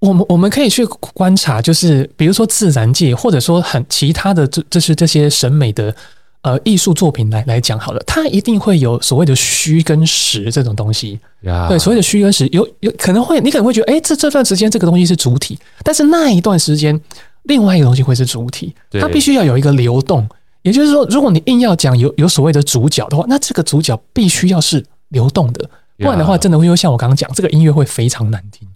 [0.00, 5.94] 我们我们可以去观察，就是比如说自然界，或者说很其他的这这是这些审美的
[6.42, 11.18] 呃艺术作品来来讲好了，它一定会有所谓的虚跟实这种东西。
[11.42, 17.00] 呀对，所谓的虚跟实，有有可能会你可能会觉得，哎，这这段时间这个东西是主体，但是那一段时间
[17.44, 20.28] 另外一个东西会是主体，它必须要有一个流动。
[20.62, 28.68] 也就是说，如果你硬要讲有有所谓的主角的话，那这个主角必须要是流动的，不然的话，真的会像我刚刚讲，这个音乐会非常难听。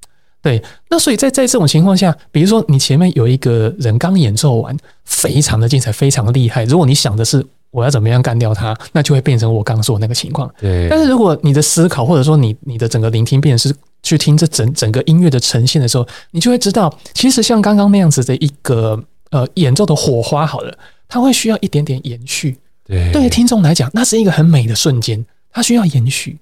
[0.42, 6.64] 对，那所以在在这种情况下，比如说你前面有一个人刚演奏完，非常的精彩，非常的厉害。
[6.64, 10.52] 如果你想的是我要怎么样干掉他，那就会变成我刚刚说的那个情况。
[10.60, 10.88] 对。
[10.90, 19.00] 但是如果你的思考或者说你你的整个聆听变成是去听这整整个音乐的呈现的时候，你就会知道，其实像刚刚那样子的一个
[19.30, 20.76] 呃演奏的火花，好了，
[21.08, 22.58] 它会需要一点点延续。
[22.84, 23.12] 对。
[23.12, 26.36] 对于听众来讲，那是一个很美的瞬间，它需要延续，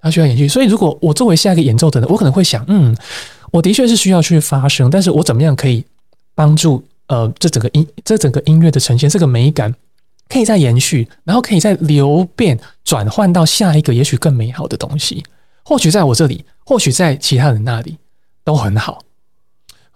[0.00, 0.48] 它需要延续。
[0.48, 2.96] 所以如果我作为下一个演奏的人，我可能会想，嗯。
[3.52, 5.84] 我的确是需要去发声，但是我怎么样可以
[6.34, 9.72] 帮助呃这整个音这整个音乐的呈现，这个美感
[10.28, 15.22] 可以再延续，然后可以再流变转换到下一个也许更美好的东西。
[15.62, 17.98] 或许在我这里，或许在其他人那里
[18.42, 19.04] 都很好。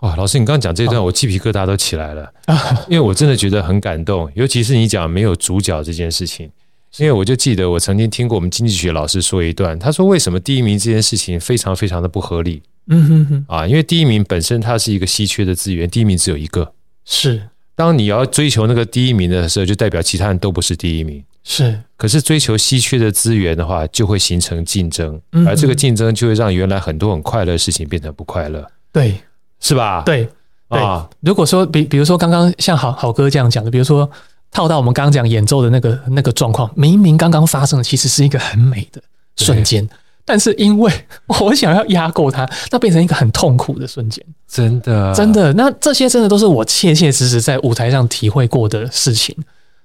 [0.00, 2.30] 哇，老师，你刚刚讲这段，我鸡皮疙瘩都起来了，
[2.86, 6.50] 因为我真的觉得很感动，尤其是你讲没有主角这件事情。
[6.98, 12.62] 因为我就记得我曾经听过我们经济学老师说一段，他说为什么第一名这件事情非常非常的不合理。
[12.88, 16.72] 嗯哼哼啊，因为第一名本身它是一个稀缺的资源，第一名只有一个。
[17.04, 21.22] 是，当你要追求那个第一名的时候，就代表其他人都不是第一名。
[21.42, 28.64] 是，可是追求稀缺的资源的话，就会形成竞争，而这个竞争就会让原来很多很快乐的事情变成不快乐。
[28.92, 29.14] 对，
[29.60, 30.02] 是吧？
[30.04, 30.28] 对，
[30.68, 31.08] 对啊。
[31.20, 34.08] 如果说比比如说刚刚像好好哥这样讲的，比如说
[34.50, 39.02] 套到我们刚刚讲演奏的那个那个状况，明明刚刚发生的其实是一个很美的
[39.36, 39.88] 瞬间。
[40.24, 40.92] 但是因为
[41.40, 44.24] 我想要压过它，那变成一个很痛苦的瞬间。
[44.48, 49.36] 真的，真的，那这些真的都是我切切实实在舞台上体会过的事情。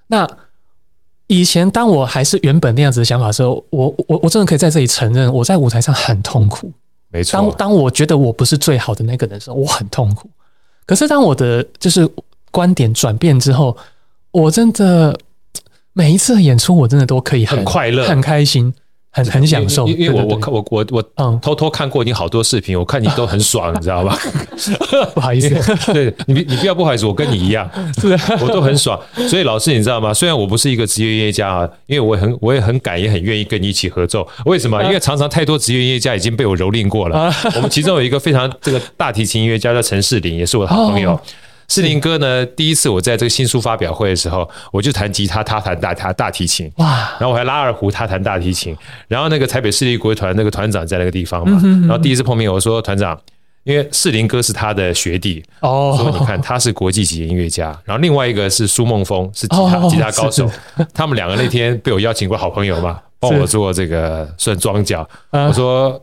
[0.07, 0.27] 那
[1.27, 6.71] 以前当我还是原本那样子的想法的时候，我我我真的可以在这里承认，我在舞台上很痛苦。
[7.09, 10.29] 没错，当当我觉得我不是最好的那个人的时候，我很痛苦。
[10.87, 12.09] 可是当我的就是
[12.49, 13.77] 观点转变之后，
[14.31, 15.17] 我真的
[15.93, 18.73] 每一次的演出，我真的都可以很，很快乐、很开心。
[19.13, 24.17] 很很享受，因为我我我我我嗯，偷偷看过你好多视频，我看你都很爽，你知道吧？
[25.13, 25.49] 不好意思，
[25.91, 28.07] 对你你不要不好意思，我跟你一样， 是
[28.39, 28.97] 我都很爽。
[29.27, 30.13] 所以老师你知道吗？
[30.13, 34.25] 虽然我不是一个职业音乐家啊，因为我很我也很敢也很愿意跟你一起合奏。
[34.45, 34.81] 为什么？
[34.85, 37.29] 因为常常太多职业音乐家已经被我蹂躏过了。
[37.57, 41.19] 我们其中有一个非常这个大提琴音乐家叫陈世林，也是我的好朋友。
[41.71, 47.15] 世林哥呢，第一次我在这个新书发表会的时候，我就弹吉他，他弹大他大提琴，哇！
[47.17, 48.75] 然后我还拉二胡，他弹大提琴。
[49.07, 53.17] 然后那个台北市立国乐团那个团长在那个地方嘛，然后第一次碰面，我说团长，
[53.63, 60.51] 因为世林哥是他的学弟，哦，说你看他是国际级音乐家，然后另外一个是苏梦峰是吉他吉他高手，
[60.93, 65.09] 他们两个那天被我邀请过好朋友嘛，帮我做这个算装脚。
[65.31, 65.97] 我说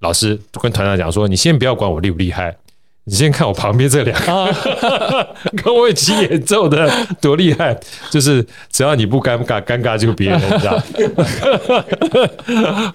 [0.00, 2.56] 老师跟团长讲说，你先不要管我厉不厉害。
[3.04, 6.88] 你先看我旁边这两个， 跟我一起演奏的
[7.20, 7.76] 多厉害！
[8.10, 10.80] 就是只要你不尴尬，尴尬就别人，你知道。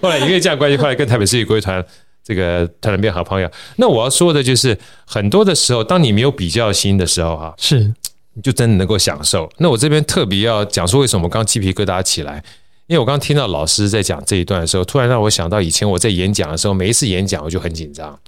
[0.00, 1.84] 后来因为这样关系，后来跟台北市立国乐团
[2.24, 3.50] 这个团长变好朋友。
[3.76, 7.92] 那我要说的就是，很多的时候，当你没有比较心的时候，哈，是
[8.32, 9.46] 你就真的能够享受。
[9.58, 12.42] 那我这边特别要讲说，为什么我刚鸡皮疙瘩起来？
[12.86, 18.18] 因为我刚听到老师在讲这一段的时候，突然让我想到以前我在演讲的时候，每一次演讲我就很紧张。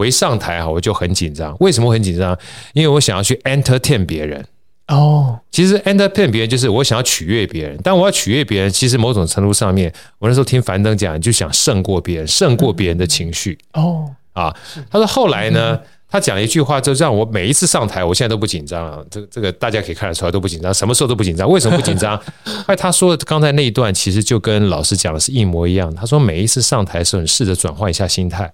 [0.00, 1.54] 我一上台哈，我就很紧张。
[1.60, 2.36] 为什么很紧张？
[2.72, 4.42] 因为我想要去 entertain 别人。
[4.88, 7.78] 哦，其实 entertain 别人就是我想要取悦别人。
[7.84, 13.58] 但我要取悦别人，其实某种程度上面，我那时候听樊登讲，就想胜过别人，胜过别人的情绪。
[13.74, 14.56] 哦，啊，
[14.90, 19.06] 他说后来呢，他讲了一句话，就让我每一次上台，我现在都不紧张了。
[19.08, 21.48] 这个这个大家可以看得出来都不紧张，什么时候都不紧张。
[21.48, 22.20] 为什么不紧张？
[22.66, 25.94] 哎，他说刚才那一段其实就跟老师讲的是一模一样。
[25.94, 28.50] 他说每一次上台的时候，你试着转换一下心态。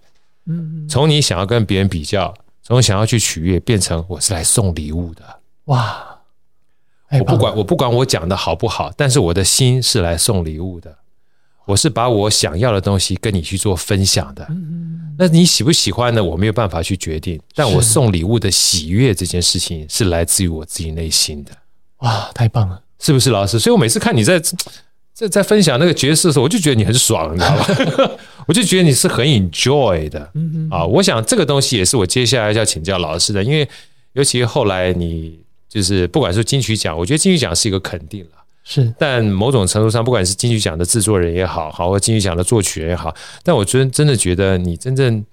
[0.47, 5.23] 嗯，从你想要跟别人比较，从想要去取悦，变成我是来送礼物的。
[5.67, 6.13] 哇！
[7.21, 10.99] 我不管我不管我讲的好不好，但是我的心是来送礼物的。
[11.65, 14.47] 我是把我想要的东西跟你去做分享的。
[15.19, 16.23] 那你喜不喜欢呢？
[16.23, 17.41] 我没有办法去决定。
[17.55, 21.53] 但我送礼物的喜悦这件事情是来自于我自己内心的。
[21.99, 23.59] 哇，太棒了，是不是老师？
[23.59, 24.41] 所以我每次看你在。
[25.17, 28.11] 在在分享那个角色的时候，我就觉得你很爽，你知道吧？
[28.47, 30.31] 我就觉得你是很 enjoy 的，
[30.71, 33.67] 啊，我想这个东西也是我接下来要请教老师的，因为
[34.13, 35.41] 尤其后来你
[35.71, 38.31] 就是不管是金曲奖，我觉得金曲奖是一个肯定了，
[38.63, 45.25] 是，但某种程度上，不管是金曲奖的制作人也好，好或金曲奖的作曲人也好，但我真真的觉得你真正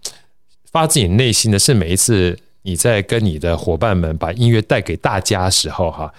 [0.71, 6.13] 发自你内心的是每一次你在跟你的伙伴们把音乐带给大家的时候，哈，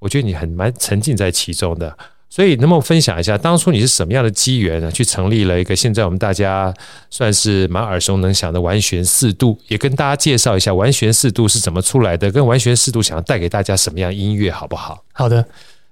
[0.00, 1.96] 我觉得你很蛮沉浸在其中的。
[2.28, 4.90] 所以能不能分享一下，当初你是什么样的机缘呢？
[4.90, 6.74] 去成立了一个现在我们大家
[7.08, 15.02] 算是蛮耳熟能详的完全四度，也跟大家介绍一下完全四度是怎么出来的，跟完全四度想要带给大家什么样音乐，好不好？
[15.12, 15.44] 好的。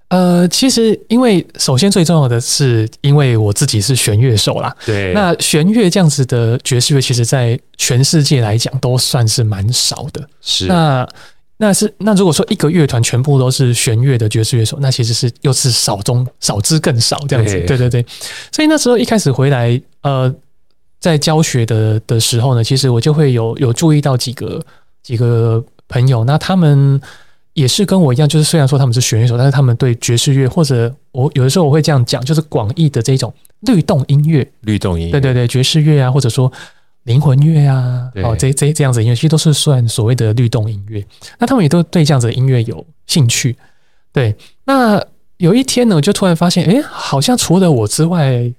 [0.09, 4.73] 呃，其实因为首先最重要的是，因为我自己是弦乐手啦。
[4.85, 5.11] 对。
[5.13, 10.29] 那弦乐这样子的爵士乐，其实在全世界来讲都算是蛮少的。
[10.41, 10.67] 是。
[10.67, 11.07] 那
[11.57, 17.53] 那是那如果说一个乐团全部都是弦乐的爵士乐手，那其实是又是少中少之更少这样子。
[17.53, 18.05] 对，对对对。
[18.51, 20.33] 所以那时候一开始回来，呃，
[20.99, 24.61] 在教学的的时候呢，其实我就会有有注意到几个
[25.01, 27.01] 几个朋友，那他们。
[27.55, 36.51] 也是跟我一样，就是虽然说他们是弦乐手，但是他们对爵士乐或者我有的时候我会这样讲，就是广义的这种律动音乐，律动音乐，对对对，爵士乐啊，或者说
[37.05, 41.03] 灵魂乐啊，哦，这这这样子音乐，其实都是算所谓的律动音乐。
[41.39, 43.55] 那他们也都对这样子的音乐有兴趣。
[44.13, 44.35] 对，
[44.65, 45.03] 那
[45.37, 48.53] 有一天呢，我就突然发现，哎，好像除了我之外。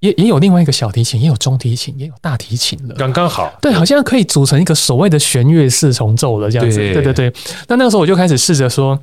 [0.00, 3.52] 也也有另外一个小提琴，也有中提琴，也有大提琴了，刚刚好。
[3.60, 6.76] 对，好像可以组成一个所谓的弦乐四重奏了，这样子。
[6.76, 7.32] 对对对。
[7.66, 8.96] 那那个时候我就开始试着说，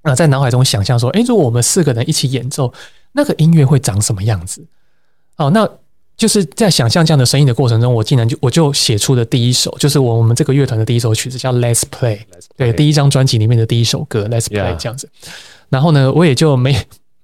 [0.00, 2.72] 啊，在脑海中想象说，哎，如果我们四个人一起演奏，
[3.12, 4.64] 那个音乐会长什么样子？
[5.36, 5.68] 哦，那
[6.18, 12.16] 就是在想象这样的声音的过程中，我竟然就我就写出了第一首，就是我我们这个乐团的第一首曲子，叫《Let's Play》。
[12.56, 15.08] 对，第一张专辑里面的第一首歌《Let's Play》这样子。
[15.70, 16.76] 然后呢，我也就没。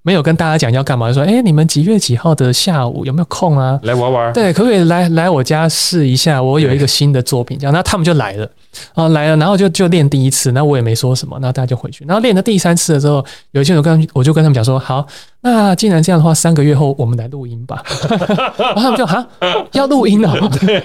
[0.07, 3.81] 没有跟大家讲要干嘛，就说哎，你们几月几号的下午有没有空啊？
[3.85, 4.31] 来玩玩。
[4.35, 6.43] 对，可不可以来来我家试一下？
[6.43, 8.47] 我有一个新的作品，这样，那他们就来了
[8.93, 12.05] 啊，来了，然后就就练第一次，那我也没说什么，那大家就回去。
[12.05, 15.07] 然后练了第三次的时候，有一天我跟我就跟他们讲说，好。
[15.47, 17.85] 那既然这样的话，三个月后我们来录音吧。
[18.57, 19.27] 然后他们就哈
[19.73, 20.81] 要录音了，对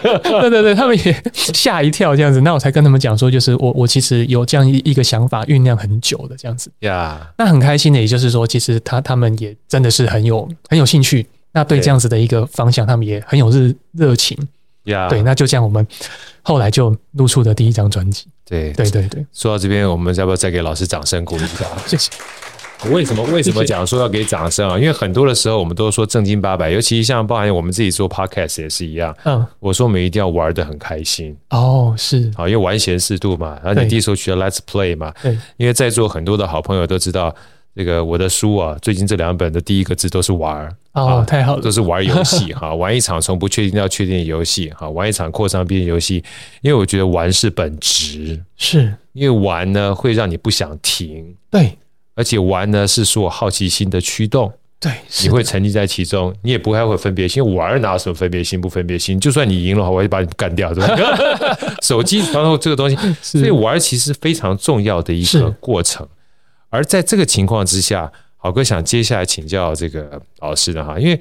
[0.50, 2.42] 对对，他们也 吓一跳这样子。
[2.42, 6.70] 那我才跟他们讲说，就是我我其实有这样一一个想法酝酿很久的这样子。
[6.82, 11.26] 呀，那很开心的，也就是说，其实他他们也真的是很有很有兴趣。
[11.54, 14.38] 那对这样子的一个方向，他们也很有热热情。
[14.84, 15.88] 呀，对，那就这样，我们
[16.42, 18.26] 后来就录出的第一张专辑。
[18.46, 21.66] 对对对对，说到这边，我们要不要再给老师掌声鼓励一下？
[21.86, 22.12] 谢谢。
[22.92, 24.78] 为什么为什么讲说要给掌声啊？
[24.80, 29.16] 因为很多的时候我们都说正经八百，尤其像包含我们自己做 podcast 也是一样。
[29.26, 31.36] 嗯，我说我们一定要玩得很开心。
[31.50, 32.32] 哦，是。
[32.36, 35.14] 好，因为玩闲适度嘛，然后你第一首曲叫 Let's Play 嘛。
[35.22, 35.38] 对。
[35.58, 37.36] 因为在座很多的好朋友都知道，
[37.76, 40.74] 这个我的书啊，最近这两本的第一个字都是玩。
[40.94, 41.62] 哦，太好了。
[41.62, 46.24] 都是玩游戏哈， 玩一场从不确定到确定的游戏哈，玩一场扩张边游戏。
[46.62, 48.42] 因为我觉得玩是本质。
[48.56, 48.94] 是。
[49.12, 51.36] 因为玩呢会让你不想停。
[51.52, 51.78] 对。
[52.20, 54.92] 而且玩呢是说好奇心的驱动，对，
[55.22, 57.42] 你会沉浸在其中，你也不太会分别心。
[57.56, 59.18] 玩哪有什么分别心不分别心？
[59.18, 61.58] 就算你赢了话，我也把你干掉，对吧？
[61.82, 66.06] 手机然后这个东西，所以玩其实非常重要的一个过程。
[66.70, 71.18] 而在这个情况之下，好哥想接下来请教这个老师的哈，因为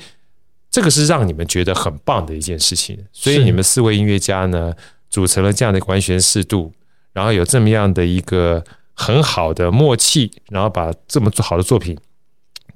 [0.69, 4.75] 这个是让你们觉得很棒的一件事情，所以你们四位音乐家呢
[5.09, 6.73] 组成了这样的完全四度，
[7.13, 8.65] 然后有这么样的一个。
[8.99, 11.97] 很好的默契，然后把这么好的作品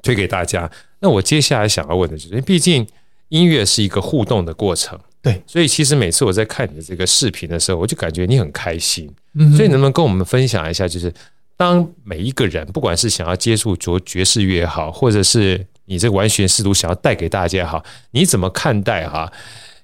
[0.03, 0.71] 推给大家。
[1.01, 2.87] 那我接下来想要问的就是，因为毕竟
[3.29, 9.13] 音乐是一个互动的过程，对，所以其实每次我在看你的这个视频的时候，我就感觉你很开心。
[9.35, 11.13] 嗯，所以能不能跟我们分享一下，就是
[11.57, 19.33] 当每一个人，不管是想要接触爵爵士乐也好，或者是你这个完全试图想要带给大家也好，你怎么看待哈？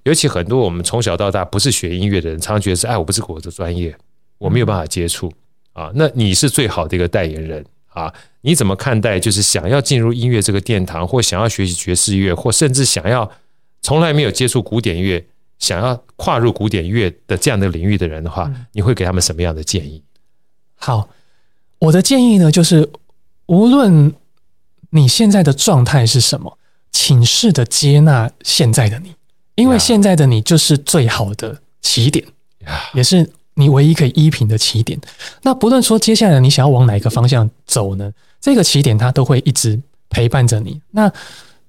[0.05, 3.93] 尤其很多我们从小到大不是学音乐的人，常常觉得是哎，我不是我的专业，
[4.39, 5.33] 我没有办法接触。
[5.79, 8.13] 啊，那你是最好的一个代言人啊！
[8.41, 13.31] 你怎么看待就是想要进入音乐这个殿堂，或想要学习爵士乐，或甚至想要
[13.81, 15.25] 从来没有接触古典乐，
[15.61, 20.03] 想要跨入古典乐的这样的领域的人的话，你会给他们什么样的建议？
[20.75, 21.09] 好，
[21.79, 22.91] 我的建议呢，就是
[23.47, 24.13] 无论
[24.91, 26.59] 你现在的状态是什么，
[26.91, 29.15] 请试着接纳现在的你，
[29.55, 32.27] 因为现在的你就是最好的起点，
[32.95, 33.31] 也是。
[33.59, 34.97] 你唯一可以依凭的起点，
[35.43, 38.13] 那不论说接下来你想要往哪一个方向走呢？
[38.41, 39.79] 这个起点它都会一直
[40.09, 40.81] 陪伴着你。
[40.93, 41.13] 那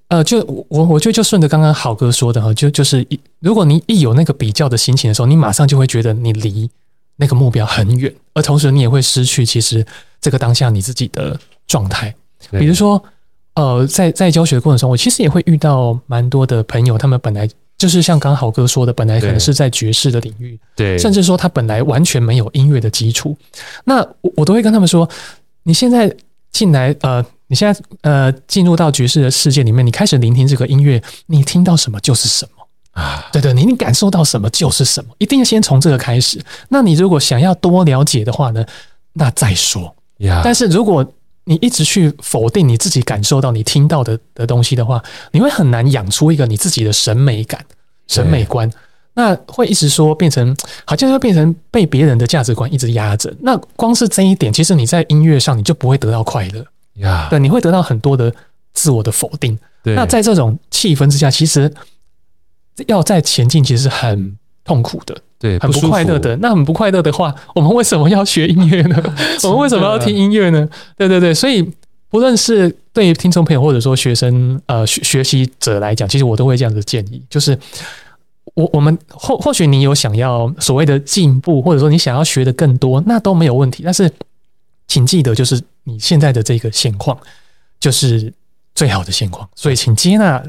[0.06, 0.38] 呃，就
[0.68, 6.70] 我我觉得就顺着刚刚好哥说的哈，就就是一如果你一有那个比较的心情的时候，你马上就会觉得你离
[7.16, 9.84] 那个目标很远，而同时你也会失去其实
[10.20, 11.36] 这个当下你自己的
[11.66, 12.14] 状态。
[12.52, 13.02] 比如说
[13.54, 17.48] 呃，在在教学的过程中，我其实也会遇到蛮多的朋友，他们本来。
[17.80, 23.34] 就是像刚好哥说的，本来可能是在爵士的领域，对，甚至说他本来完全没有音乐的基础。
[23.84, 25.08] 那我我都会跟他们说，
[25.62, 26.14] 你现在
[26.52, 36.38] 进来，呃，你现在呃进入到爵士的世界里面，你开始聆听这个音乐，你听到什么就是什么啊，对对，你你感受到什么就是什么，一定要先从这个开始。
[36.68, 38.62] 那你如果想要多了解的话呢，
[39.14, 39.96] 那再说。
[40.18, 41.02] 呀，但是如果
[41.44, 47.64] 你一直去否定你自己感受到、你听到的的东西的话，你会很难养出一个你自己的审美感、
[48.06, 48.70] 审美观。
[49.14, 53.34] 那会一直说变成，好像会变成被别人的价值观一直压着。
[53.40, 56.64] 那光是这一点，其实你在音乐上你就不会得到快乐
[56.94, 57.26] 呀。
[57.28, 58.32] 对，你会得到很多的
[58.72, 59.58] 自我的否定。
[59.82, 61.70] 对，那在这种气氛之下，其实
[62.86, 66.36] 要再前进，其实是很痛苦的，对，很不快乐的。
[66.36, 69.02] 那很不快乐的话，我们为什么要学音乐呢？
[69.42, 70.68] 我们为什么要听音乐呢？
[70.96, 71.68] 对对对，所以
[72.10, 77.58] 不论是对于听众朋友，或者说学生呃学学习者来讲，其实我都会这样子建议，就是。
[78.54, 83.82] 我我们或或许你有想要所谓的进步，或者说你想要学的更多，那都没有问题。
[83.84, 84.10] 但是，
[84.88, 87.16] 请记得，就是你现在的这个现况，
[87.78, 88.32] 就是
[88.74, 89.48] 最好的现况。
[89.54, 90.42] 所以，请接纳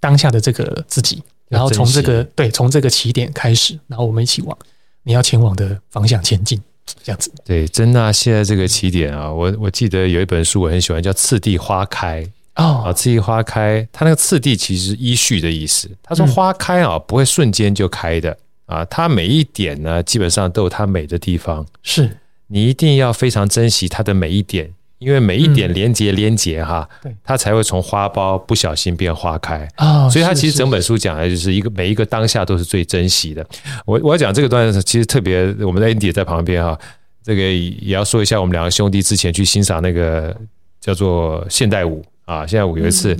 [0.00, 4.58] 当下的这个自己，然后从这个对，从这个起点开始，然后我们一起往
[5.02, 6.60] 你要前往的方向前进。
[7.02, 12.22] 这样子，对，真的现在这个起点啊，我我记得有一本书我很喜欢，叫《次第花开》。
[12.56, 15.90] 哦，次第花开，它那个次第其实是依序的意思。
[16.02, 18.36] 他说花开啊，不会瞬间就开的
[18.66, 21.66] 啊，它每一点呢，基本上都有它美的地方。
[21.82, 22.18] 是
[22.48, 24.70] 你一定要非常珍惜它的每一点，
[25.04, 30.08] 因为每一点连接连接哈，对，它才会从花苞不小心变花开啊。
[30.08, 33.46] 所以它其实整本书讲的就是一个每一个当下都是最珍惜的。
[33.84, 36.78] 我我要讲这个段子，其实特别，我们的 Andy 也在旁边哈，
[37.22, 40.34] 这个也要说一下，我们两个兄弟之前去欣赏那个
[40.80, 42.04] 叫做现代舞。
[42.26, 42.46] 啊！
[42.46, 43.14] 现代舞有一次，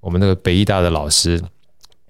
[0.00, 1.40] 我们那个北艺大的老师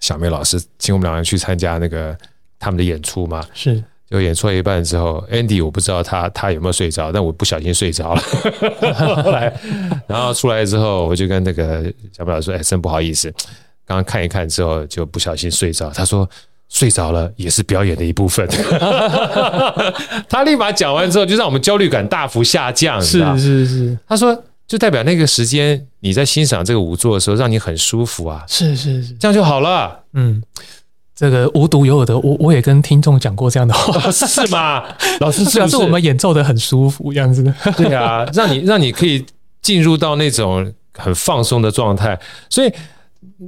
[0.01, 2.12] 小梅老师请我们两个人去参加那个
[2.59, 8.20] 他们的演出嘛，是就演出了一半之后，Andy 我不知道他他有没有睡着，但我不小心睡着了。
[9.22, 9.54] 后来，
[10.08, 11.84] 然后出来之后，我就跟那个
[12.16, 13.32] 小梅老师说：“哎，真不好意思，
[13.86, 16.28] 刚刚看一看之后就不小心睡着。”他说
[16.68, 18.48] ：“睡着了也是表演的一部分。
[20.28, 23.00] ”他立马讲完之后，就让我们焦虑感大幅下降。
[23.00, 24.44] 是是是，他说。
[24.70, 28.44] 就代表那个时间你在欣赏这个舞作的时候，让你很舒服啊！
[28.46, 29.98] 是是是，这样就好了。
[30.12, 30.40] 嗯，
[31.20, 34.82] 这个无独有偶的，我我也跟听众讲过这样的话， 是吗？
[35.20, 37.42] 老师是表示我们演奏的很舒服，这样子。
[37.76, 39.22] 对啊，让你让你可以
[39.60, 42.18] 进入到那种很放松的状态，
[42.48, 42.72] 所以。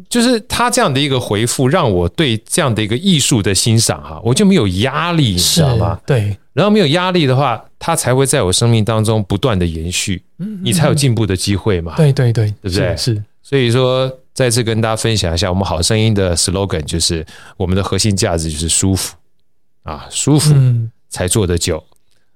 [0.08, 5.98] 就是他这样的一个回复，让我对这样的一个艺术的欣赏哈，我就没有压力，你知道吗？
[6.06, 10.22] 对，然后没有压力的话，他才会在我生命当中不断的延续，
[10.62, 11.94] 你才有进步的机会嘛。
[11.94, 12.96] 对对对，对不对？
[12.96, 17.24] 是，所以说再次跟大家分享一下，我们好声音的 slogan 就是
[17.56, 19.14] 我们的核心价值就是舒服
[19.82, 20.54] 啊，舒服
[21.08, 21.84] 才做得久，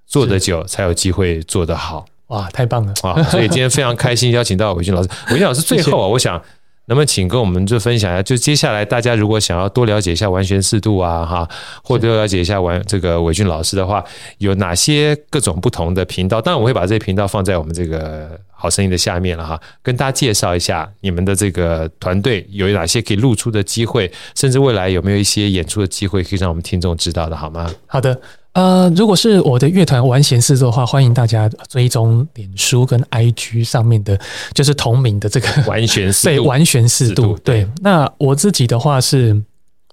[0.06, 2.04] 做得久才有机会做得好。
[2.28, 3.22] 哇，太棒了啊！
[3.30, 6.42] 所以今天非常开心邀请到韦俊老师， 韦俊老师最后啊，我想。
[6.88, 11.48] 那么，请跟我们就分享一下，就接下来大家如果想要多了解一下完全四度啊，哈，
[11.82, 14.04] 或者了解一下完这个韦俊老师的话，
[14.38, 16.40] 有哪些各种不同的频道？
[16.40, 27.68] 当然，我会把这些频道放在我们这个好声音的下面了哈，跟大家介绍一下你们的这个团队有哪些可以露出的机会，甚至未来有没有一些演出的机会可以让我们听众知道的，好吗？
[27.86, 28.20] 好的。
[28.56, 34.18] 呃，如果是我的乐团玩弦四度的话，欢迎大家追踪脸书跟 IG 上面的，
[34.54, 36.32] 就是同名的这个完弦四度。
[36.32, 37.38] 对，完弦四度。
[37.44, 39.38] 对，那我自己的话是，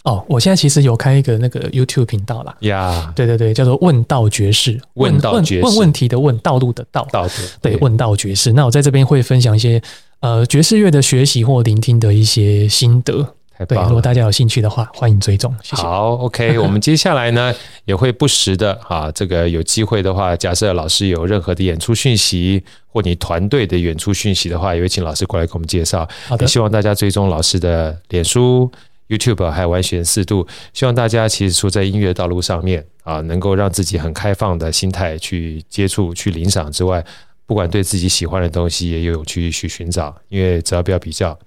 [0.06, 2.56] 哦，我现在其实有开一个那个 YouTube 频道啦。
[2.62, 7.28] 呀，对对对，叫做问道爵士，问道爵士，问问题的问，道路的道，道
[7.62, 8.54] 对，问道爵士。
[8.54, 9.82] 那我在这边会分享一些
[10.22, 13.36] 呃爵士乐的学习或聆听的一些心得。
[13.66, 15.54] 对，如果大家有兴趣的话，欢迎追踪。
[15.64, 15.82] 谢谢。
[15.82, 17.54] 好，OK，我们接下来呢
[17.86, 26.08] 也会不时的啊，这个有机会的话，假设老师有任何的演出讯息，或你团队的演出讯息的话，也会请老师过来给我们介绍。
[26.28, 28.72] 好的，希望大家追踪老师的脸书、
[29.10, 30.48] YouTube，还有完全四度。
[30.74, 37.04] 希望大家其实说在音乐道路上面啊，能够让自己很开放的心态去接触、去领赏之外，
[37.46, 41.38] 不管对自己喜欢的东西也有去去寻找，因为只要不要比较。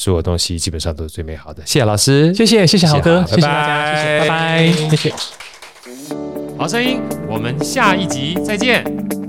[0.00, 1.62] 所有东西基本上都是最美好的。
[1.66, 5.12] 谢谢老师，谢谢谢谢豪哥，谢谢，大家，谢谢，拜拜，谢谢。
[6.56, 9.19] 好声音，我们下一集再见。